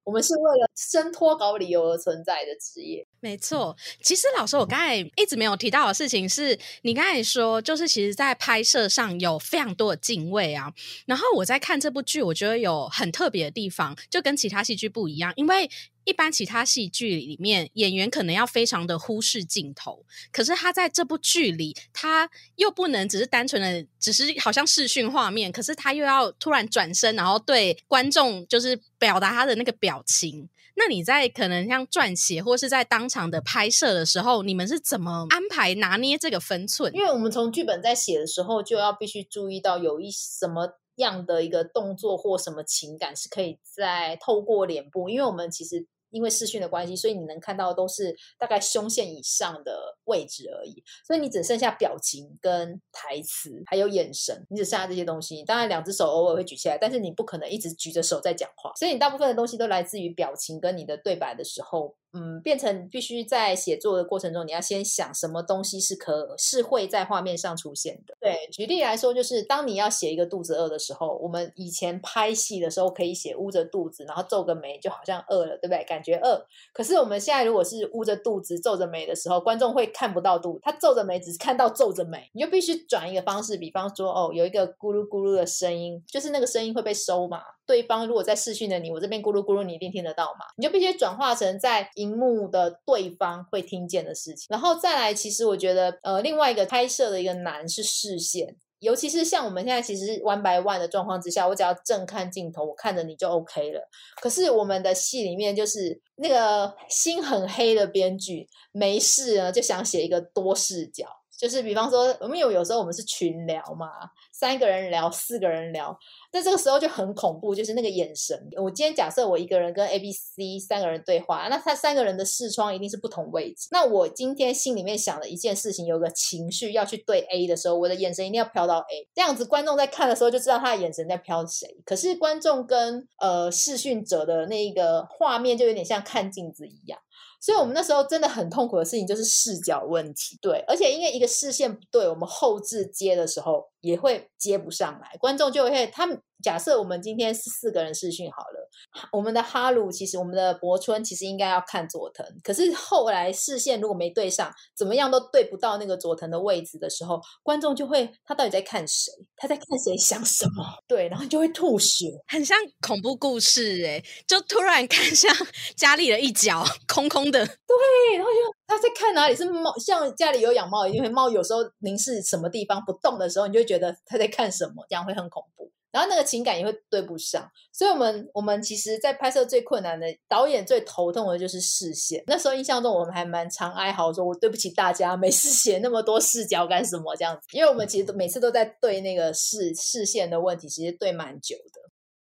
[0.04, 3.76] 我们是为了生脱稿理由而存在的职业，没错。
[4.02, 10.72] 其实老师，我刚才一直没有提到的事情是，你刚才说，就是其实，在拍摄上有非常多的敬畏啊。
[11.06, 15.70] 然后我在看这部剧，我觉得有很特别的地方，就跟其他戏剧不一样，因为。
[16.04, 30.48] 一般其他戏剧里面，演员可能要非常的忽视镜头，可是他在这部剧里，他又不能只是单纯的，只是好像视讯画面，可是他又要突然转身，然后对观众就是表达他的那个表情。
[30.74, 36.92] 那你在可能像撰写或是在当场的拍摄的时候，你们是怎么安排拿捏这个分寸？
[36.94, 40.74] 因为我们从剧本在写的时候，就要必须注意到有一什么。
[40.96, 55.42] 样的一个动作或什么情感是可以在透过脸部，因为我们其实因为视讯的关系，所以你能看到的都是大概胸线以上的位置而已，所以你只剩下表情跟台词还有眼神，你只剩下这些东西。
[55.42, 61.96] 当然，两只手偶尔会举起来，但是你不可能一直举着手在讲话，所以你大部分的东西都来自于表情跟你的对白的时候。
[62.14, 68.14] 嗯，变成必须在写作的过程中，你要先想什么东西是可是会在画面上出现的。
[68.20, 75.82] 对，举例来说，就是当你要写一个肚子饿的时候，我们以前拍戏的时候可以写捂着肚子，然后皱个眉，就好像饿了，对不对？
[75.84, 76.46] 感觉饿。
[76.72, 87.40] 可是我们现在如果是捂着肚子皱着眉的时候，观众会看不到肚，他皱着眉只是看到皱着眉，你就必须转一个方式，比方说，哦，有一个咕噜咕噜的声音，就是那个声音会被收嘛。
[87.64, 90.46] 对方如果在视讯的你，我这边咕噜咕噜，你一定听得到嘛？
[90.56, 94.46] 你就必须转化成在荧幕的对方会听见的事情。
[94.48, 103.88] 然后再来，其实我觉得，呃，另外一个拍摄的一个难是视线，尤其是像我们现在其实 one by one 的状况之下，我只要正看镜头，我看着你就 OK 了。
[104.20, 111.06] 可是我们的戏里面就是那个心很黑的编剧，没事呢就想写一个多视角，
[111.38, 113.88] 就是比方说，我们有有时候我们是群聊嘛，
[114.32, 115.96] 三个人聊，四个人聊。
[116.32, 118.34] 在这个时候就很恐怖，就是那个眼神。
[118.56, 123.68] 我今天假设我一个人跟 A、B、C 三个人对话，那他三个人的视窗一定是不同位置。
[123.70, 131.68] 那我今天心里面想的一件事情，有个情绪要去对 A 的时候，我的眼神一定要飘到 A，这样子观众在看的时候就知道他的眼神在飘谁。
[131.84, 136.98] 可是观众跟呃视讯者的那个画面就有点像看镜子一样。
[137.42, 140.38] 所以，我们那时候真的很痛苦的事情就是视角问题。
[140.40, 146.08] 对，而且因为一个视线不对，我们后置接的时候也会接不上来，观众就会他。
[146.42, 148.68] 假设我们今天是四个人试训好了，
[149.12, 159.12] 我们的哈鲁其实我们的博春其实应该要看佐藤，可是后来视线如果没对上，怎么样都对不到那个佐藤的位置的时候，观众就会他到底在看谁？
[159.36, 160.64] 他在看谁想什么？
[160.88, 165.34] 对，然后就会吐血，很像恐怖故事哎，就突然看向
[165.76, 175.70] 家里的一角空空的，对，然后就他在看哪里是猫，像家里有养猫，因为猫有时候凝视什么地方不动的时候，你就觉得他在看什么，这样会很恐怖。
[175.92, 182.24] 然后那个情感也会对不上，所以我们我们其实，在拍摄最困难的导演最头痛的就是视线。
[182.26, 191.90] 那时候印象中，我们还蛮常哀嚎说：“我对不起大家，没事写那么多视角干什么？”这样子，因为我们其实每次都在对那个视视线的问题，其实对蛮久的。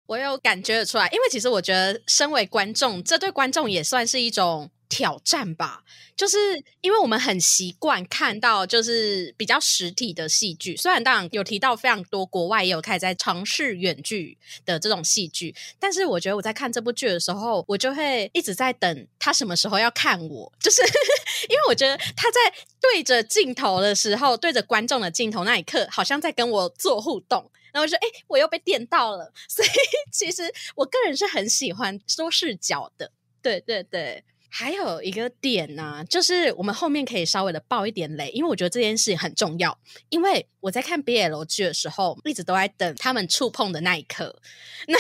[0.06, 4.70] 我有感觉得出来，因为其实我觉得，身为观众，这对观众也算是一种。
[4.92, 5.82] 挑战吧，
[6.14, 6.36] 就是
[6.82, 14.36] 因为我们很习惯看到就是比较实体的戏剧，虽然当然有提到非常多国外也有开始在尝试远距
[14.66, 20.82] 的这种戏剧，但是我觉得我在看这部剧的时候，我就会一直在等他什么时候要看我，就是
[21.48, 22.38] 因为我觉得他在
[22.78, 29.68] 对着镜头的时候，对着观众的镜头那一刻，好像在跟我做互动，然后我说：“哎，我又被电到了。”所以
[30.12, 34.22] 其实我个人是很喜欢多视角的，对对对。
[34.54, 39.78] 还有一个点呢，就是我们后面可以稍微的爆一点雷，因为我觉得这件事情很重要。
[40.10, 44.36] 因为我在看 BL 剧的时候，一直都在等他们触碰的那一刻。
[44.88, 44.98] 那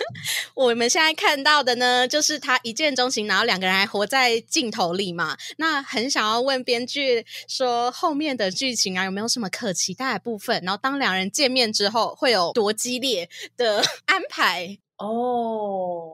[0.56, 5.36] 我们现在看到的呢，就是他一见钟情，然后两个人还活在镜头里嘛。
[5.58, 10.62] 那很想要问编剧说，后面的剧情啊，有没有什么可期待的部分？
[10.64, 14.78] 然后当两人见面之后，会有多激烈的 安排？
[14.96, 16.10] 哦，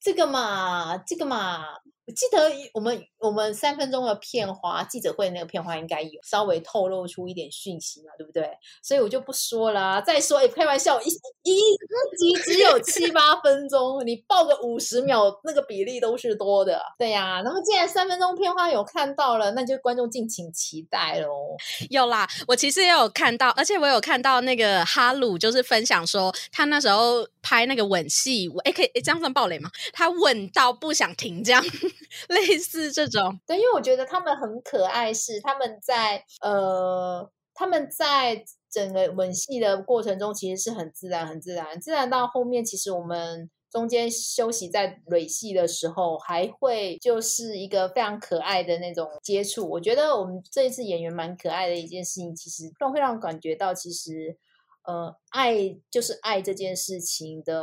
[0.00, 1.66] 这个嘛，这个嘛。
[2.10, 8.48] 记得我们我们三分钟的片花记者会那个片花应该有稍微透露出一点讯息嘛，对不对？
[8.82, 10.02] 所以我就不说了。
[10.02, 11.08] 再说，哎，开玩笑，一
[11.42, 11.76] 一
[12.16, 16.80] 集只有七八分钟，你报个五十秒，那个比例都是多的。
[16.98, 21.56] 对呀，那么既然三分钟片花有看到了，那就观众敬请期待喽。
[21.88, 29.70] 有啦，我其实也有看到，而且我有看到那个哈鲁就是分享说，他那时候拍那个吻戏，哎，可以这样算暴雷吗？
[29.92, 31.64] 他吻到不想停，这样。
[32.28, 49.68] 类似这种，对，因为我觉得他们很可爱，是他们在呃，他们在整个吻戏的过程中，其实是很自然，很自然，自然到后面，其实我们中间休息在蕊戏的时候，还会就是一个非常可爱的那种接触。
[49.68, 54.36] 我觉得我们这一次演员蛮可爱的一件事情，其实会让感觉到，其实
[54.84, 55.54] 呃，爱
[55.90, 57.62] 就是爱这件事情的，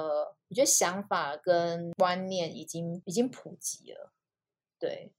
[0.49, 4.11] 我觉得想法跟观念已经已经普及了。
[4.79, 5.11] 对，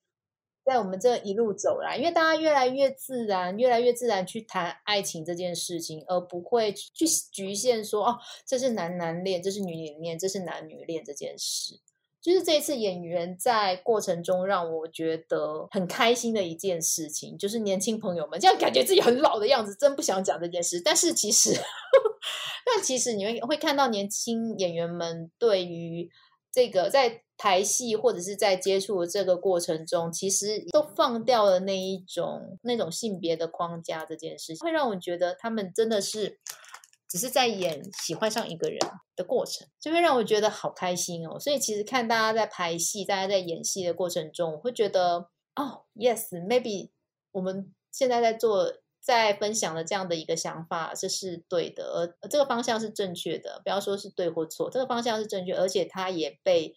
[0.64, 11.80] 在我们这一路走来，因为大家越来越自然，越来越自然去谈爱情这件事情，而不会去局限说哦，这是男男恋，这是女女恋，这是男女恋这件事。
[12.20, 20.82] 就是这一次演员在过程中让我觉得很开心的一件事情，就是年轻朋友们这样感觉自己很老的样子，真不想讲这件事。
[20.84, 21.54] 但是其实，
[22.66, 26.10] 但其实你会会看到年轻演员们对于
[26.52, 27.22] 这个在。
[27.38, 36.40] 排戏或者是在接触这个过程中，其实都放掉了那一种那种性别的框架，这件事情会让我觉得他们真的是
[37.08, 38.78] 只是在演喜欢上一个人
[39.14, 41.38] 的过程，就会让我觉得好开心哦。
[41.38, 46.90] 所以其实看大家在排戏、大家在演戏的过程中，我会觉得哦，yes，maybe
[47.30, 53.62] 我们现在在做、在分享的这样的一个想法，这是对的，而这个方向是正确的。
[53.62, 56.74] 不要说是对或错，这个方向是正确，而且它也被。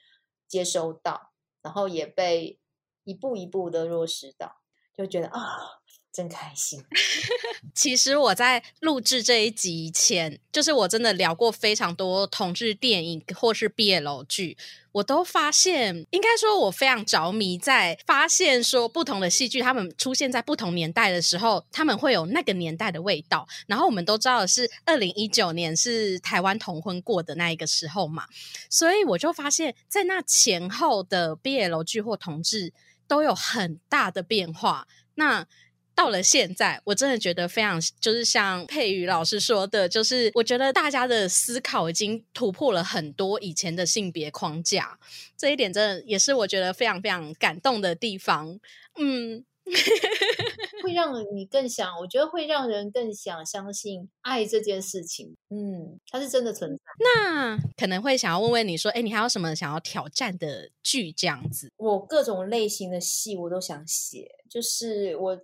[0.52, 1.32] 接收到，
[1.62, 2.60] 然后也被
[3.06, 4.58] 一步一步的落实到，
[4.94, 5.81] 就觉得啊，
[6.12, 6.84] 真开心。
[7.74, 14.58] 其实我在录制这一集前，就是我真的聊过非常多同志电影或是毕业楼剧。
[14.94, 23.48] 我都发现，应该说，我非常着迷，在发现说不同的戏剧，他们出现在不同年代的时候，他们会有那个年代的味道。
[23.68, 28.26] 然后我们都知道是二零一九年是台湾同婚过的那一个时候嘛，
[28.70, 32.74] 所以我就发现，在那前后的毕业楼剧或同志
[33.08, 34.90] 都有很大的变化。
[35.16, 35.48] 那
[35.94, 44.98] 到了现在，我真的觉得非常，就是像佩瑜老师说的，就是我觉得大家的思考已经突破了很多以前的性别框架，
[45.38, 48.60] 这一点真的也是我觉得非常非常感动的地方。
[49.00, 49.46] 嗯，
[50.82, 55.36] 会让你更想，我觉得会让人更想相信爱这件事情。
[55.50, 56.82] 嗯，它是真的存在。
[57.00, 61.72] 那可能会想要问问你说，哎，你还有什么想要挑战的剧这样子？
[61.78, 65.40] 我各种类型的戏我都想写，就是我。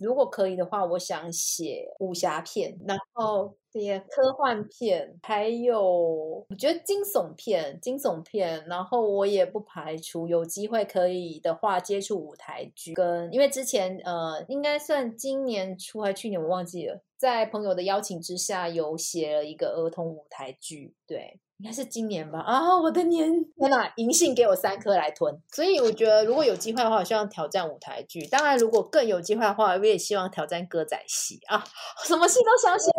[0.00, 8.64] 如果可以的话，我想写武侠片，然后些科幻片，还有我觉得惊悚片，惊悚片。
[8.66, 21.38] 然后我也不排除有机会可以的话接触舞台剧，跟因为之前呃，应该算今年初还去年我忘记了，在朋友的邀请之下，有写了一个儿童舞台剧，对。
[21.58, 22.78] 应该是今年吧啊！
[22.80, 25.36] 我的年天哪，银杏给我三颗来吞。
[25.50, 28.24] 所以我觉得，如果有机会的话，我希望挑战舞台剧。
[28.28, 31.64] 当然，如果更有机会的话，我也希望挑战歌仔戏啊！
[32.06, 32.90] 什么戏都想写。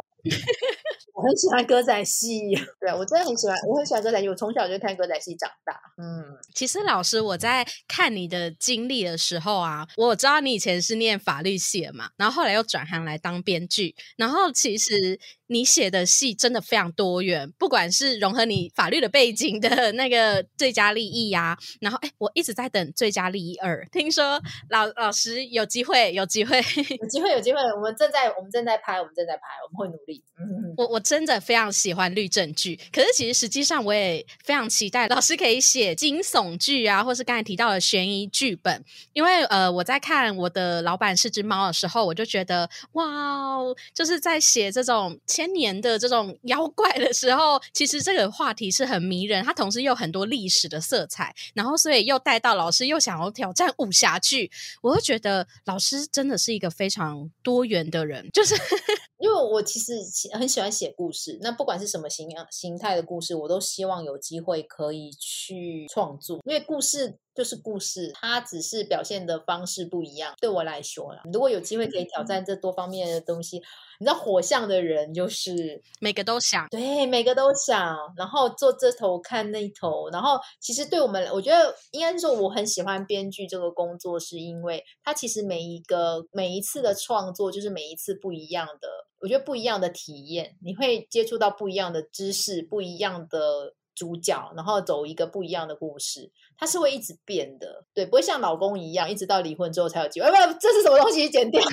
[1.19, 4.29] 我很喜欢歌仔戏， 对我真的很喜欢，我很喜欢歌仔戏。
[4.29, 5.73] 我从小就看歌仔戏长大。
[5.97, 15.19] 嗯，其实老师，我在看你的经历的时候啊，我知道你以前是念法律系的嘛，然后后来又转行来当编剧，然后其实。
[15.51, 24.39] 你写的戏真的非常多元，不管是融合你法律的背景的 那个最佳利益呀，然后哎，我一直在等最佳利益二，听说
[24.69, 26.57] 老老师有机会，有机会，
[27.01, 30.23] 有机会，有机会，我们正在，我们正在拍，我们正在拍，我们会努力。
[30.39, 43.57] 嗯我我真的非常喜欢律政剧，可是其实实际上我也非常期待 老师可以写惊悚剧啊，或是刚才提到的悬疑剧本，因为呃，我在看我的老板是只猫的时候，我就觉得哇，
[43.91, 45.19] 就是在写这种。
[45.25, 54.51] 千年的这种妖怪的时候，其实这个话题是很迷人，它同时又很多历史的色彩，然后所以又带到老师又想要挑战武侠剧，
[54.81, 58.53] 我就觉得老师真的是一个非常多元的人，就是
[59.17, 59.93] 因为我其实
[60.37, 67.17] 很喜欢写故事，那不管是什么形样形态的故事，我都希望有机会可以去创作，因为故事。
[67.39, 70.33] 就是故事，它只是表现的方式不一样。
[70.41, 73.55] 对我来说啦，如果有机会可以挑战这多方面的东西，
[73.97, 88.89] 你知道火象的人就是每个都想，对，每个都想，然后做这头看那头，然后其实对我们，我觉得应该是说我很喜欢编剧这个工作，是因为它其实每一个每一次的创作就是每一次不一样的，
[89.21, 93.75] 我觉得不一样的体验，你会接触到不一样的知识，不一样的。
[93.99, 100.31] 主角，然后走一个不一样的故事，它是会一直变的，对，不会像老公一样，一直到离婚之后才有机会。
[100.31, 101.29] 不，这是什么东西？
[101.29, 101.61] 剪掉。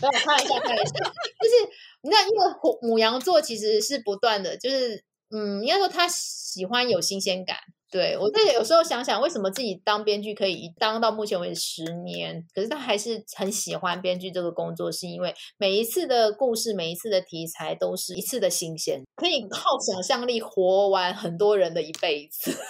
[0.00, 0.92] 没有，开玩笑，开玩笑。
[0.92, 1.54] 就是
[2.02, 2.44] 你看，因为
[2.82, 7.56] 母羊座其实是不断的，就是嗯，应该说他喜欢有新鲜感。
[7.94, 22.52] 对我自己有时候想想，为什么自己当编剧可以当到目前为止十年，可是他还是很喜欢编剧这个工作，是因为每一次的故事，每一次的题材都是一次的新鲜，可以靠想象力活完很多人的一辈子。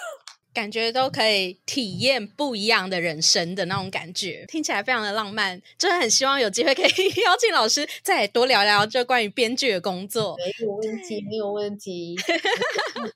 [0.55, 5.61] 感觉都可以体验不一样的人生的那种感觉，听起来非常的浪漫。
[5.77, 6.85] 真的很希望有机会可以
[7.25, 10.37] 邀请老师再多聊聊这关于编剧的工作。
[10.37, 12.15] 没有问题，没有问题，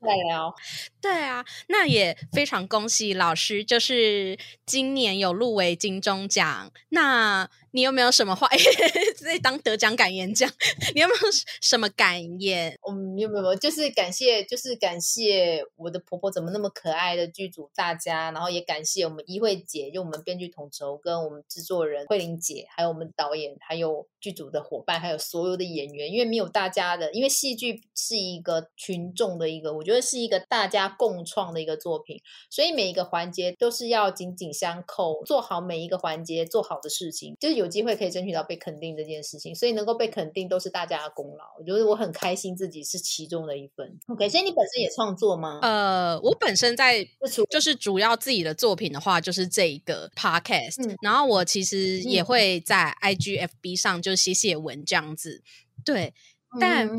[0.01, 0.53] 再聊。
[1.01, 6.71] 对啊，那也非常恭喜老师，就是今年有入围金钟奖。
[6.89, 8.47] 那你有没有什么话
[9.17, 10.49] 在当得奖感言讲？
[10.95, 11.19] 你有没有
[11.61, 12.75] 什么感言？
[12.89, 26.11] 嗯，没有没有，就是感谢，就是感谢我的婆婆怎么那么可爱的剧组大家，然后也感谢我们一慧姐，就我们编剧统筹跟我们制作人慧玲姐，还有我们导演，还有剧组的伙伴，还有所有的演员。
[26.11, 37.58] 因为没有大家的，因为戏剧是一个群众的一个，我觉得是一个大家共创的一个作品，所以每一个环节都是要紧紧相扣，做好每一个环节，做好的事情，就。
[37.59, 41.43] 有机会可以争取到被肯定这件事情，所以能够被肯定都是大家的功劳。
[41.59, 43.99] 我觉得我很开心自己是其中的一份。
[44.07, 45.59] OK，所以你本身也创作吗？
[45.61, 47.07] 呃，我本身在
[47.49, 50.95] 就是主要自己的作品的话，就是这一个 Podcast。
[51.01, 55.43] 然后我其实也会在 IGFB 上就写写文这样子。
[55.85, 56.13] 对。
[56.59, 56.89] 但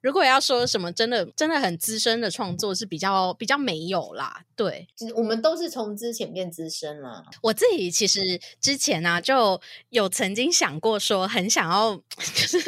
[0.00, 7.24] 如果要说什么真的真的很资深的创作是比较比较没有啦，对，我们都是从之前变资深了。
[7.42, 12.58] 我自己其实之前呢就有曾经想过说很想要， 就是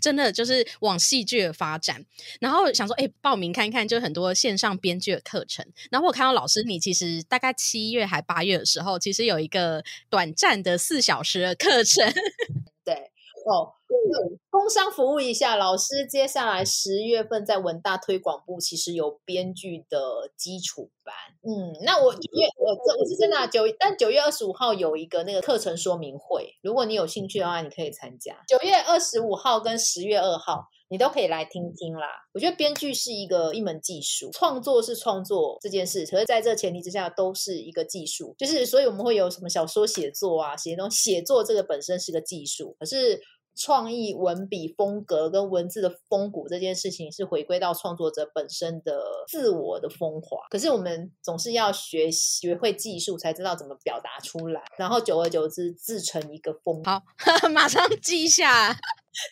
[0.00, 2.04] 真的就是往戏剧的发展，
[2.40, 5.66] 然后想说哎报名看看，就很多线上编剧的课程。
[5.90, 12.12] 然后我看到老师你其实大概七月还八月的时候，其实有一个短暂的四小时的课程，
[12.84, 13.12] 对。
[13.46, 13.74] 哦，
[14.50, 21.14] 工商服务一下，老师，接下来十月份在文大推广部其实有编剧的基础班。
[21.42, 28.42] 嗯，那我九月我这我是真的九，但九月二十五号有一个那个课程说明会，如果你有兴趣的话，你可以参加。
[28.48, 32.08] 九月二十五号跟十月二号，你都可以来听听啦。
[32.34, 43.20] 我觉得编剧是一个一门技术，创作是创作这件事，可是在这前提之下都是一个技术，就是所以我们会有什么小说写作啊，写东写作这个本身是个技术，可是。
[43.56, 50.36] 创意文笔风格跟文字的风骨这件事情是回归到创作者本身的自我的风华。
[50.50, 56.84] 可是我们总是要学学会技术，才知道怎么表达出来，然后久而久之自成一个风。
[56.84, 57.02] 好，
[57.50, 58.76] 马上记下。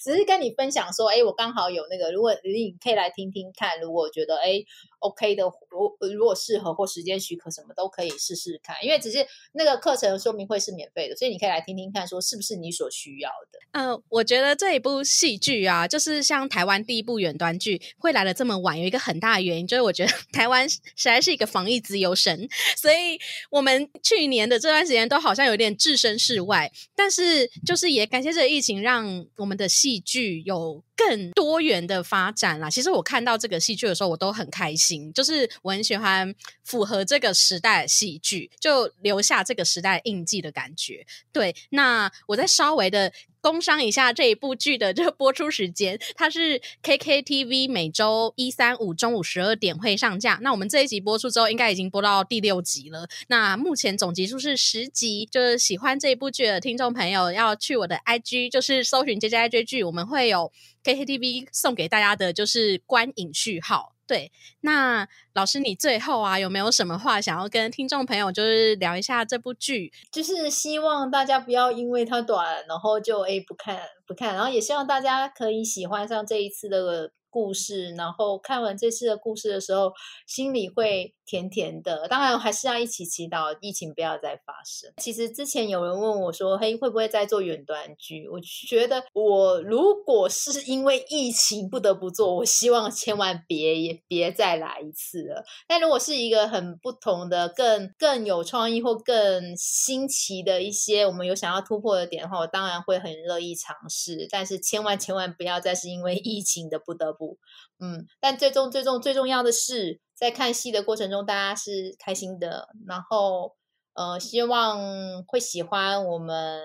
[0.03, 4.65] 只是跟你分享说，哎，我刚好有那个，如果你可以来听听看，如果觉得哎。
[5.05, 8.75] OK 的，如如果适合或时间许可，什么都可以试试看。
[8.83, 9.19] 因为只是
[9.53, 13.59] 那个课程说明会是免费的，所以你可以来听听看，说是不是你所需要的。
[13.73, 23.21] 嗯，我觉得这一部戏剧啊，就是像台湾第一部远端剧会来的这么晚，有一个很大的原因，就是我觉得 台湾实在是一个防疫自由神，所以
[23.51, 26.73] 我们去年的这段时间都好像有点置身事外。
[26.97, 30.85] 但是就是也感谢这个疫情，让我们的戏剧有。
[30.97, 32.71] 更多元的发展啦！
[32.71, 35.13] 其实我看到这个戏剧的时候，我都很开心。
[35.13, 41.07] 就是我很喜欢符合这个时代的戏剧，就留下这个时代印记的感觉。
[41.33, 43.13] 对，那我再稍微的。
[43.45, 50.39] 工商一下这一部剧的这个播出时间，它是 KKTV 每周一三五中午十二点会上架。
[50.41, 53.07] 那我们这一集播出之后，应该已经播到第六集了。
[53.29, 55.29] 那目前总集数是十集。
[55.31, 60.51] 就是喜欢这一部剧的听众朋友，要去我的 IG，就是搜寻 JJ 追剧，我们会有
[60.85, 63.93] KKTV 送给大家的，就是观影序号。
[64.07, 64.31] 对，
[64.61, 69.91] 那老师，你最后啊，有没有什么话想要跟听众朋友，就是聊一下这部剧？
[70.13, 79.91] 就是希望大家不要因为它短，然后就诶不看不看，然后也希望大家可以喜欢上这一次的故事，然后看完这次的故事的时候，
[80.27, 82.07] 心里会甜甜的。
[82.09, 84.93] 当然还是要一起祈祷疫情不要再发生。
[84.99, 95.45] 其实之前有人问我说：“嘿，会不会再做远端剧？”我觉得我如果是因为疫情不得不做，我希望千万别也别再来一次了。
[95.67, 104.27] 但如果是一个很不同的、更更有创意或更新奇的一些我们有想要突破的点的话，我当然会很乐意尝试。
[104.31, 107.39] 但是千万千万不要再是因为疫情的不得不。
[107.85, 113.55] 嗯，但最重最重最重要的是，在看戏的过程中，大家是开心的，然后
[113.93, 116.63] 呃，希望会喜欢我们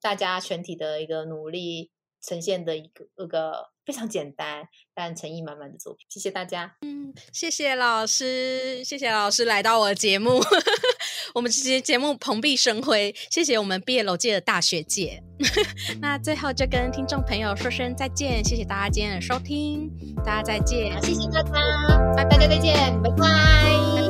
[0.00, 1.90] 大家全体的一个努力
[2.20, 6.04] 呈现的一个一个非常简单但诚意满满的作品。
[6.10, 10.42] 谢谢大家，嗯，谢谢老师，谢谢老师来到我的节目。
[11.34, 15.22] 我们这期节目蓬荜生辉，谢谢我们毕业楼界的大学姐。
[16.02, 19.90] 那最后就跟听众朋友说声再见，谢谢大家今天的收听，
[20.22, 24.07] 大家再见，谢谢大家，拜拜大家再见，拜拜。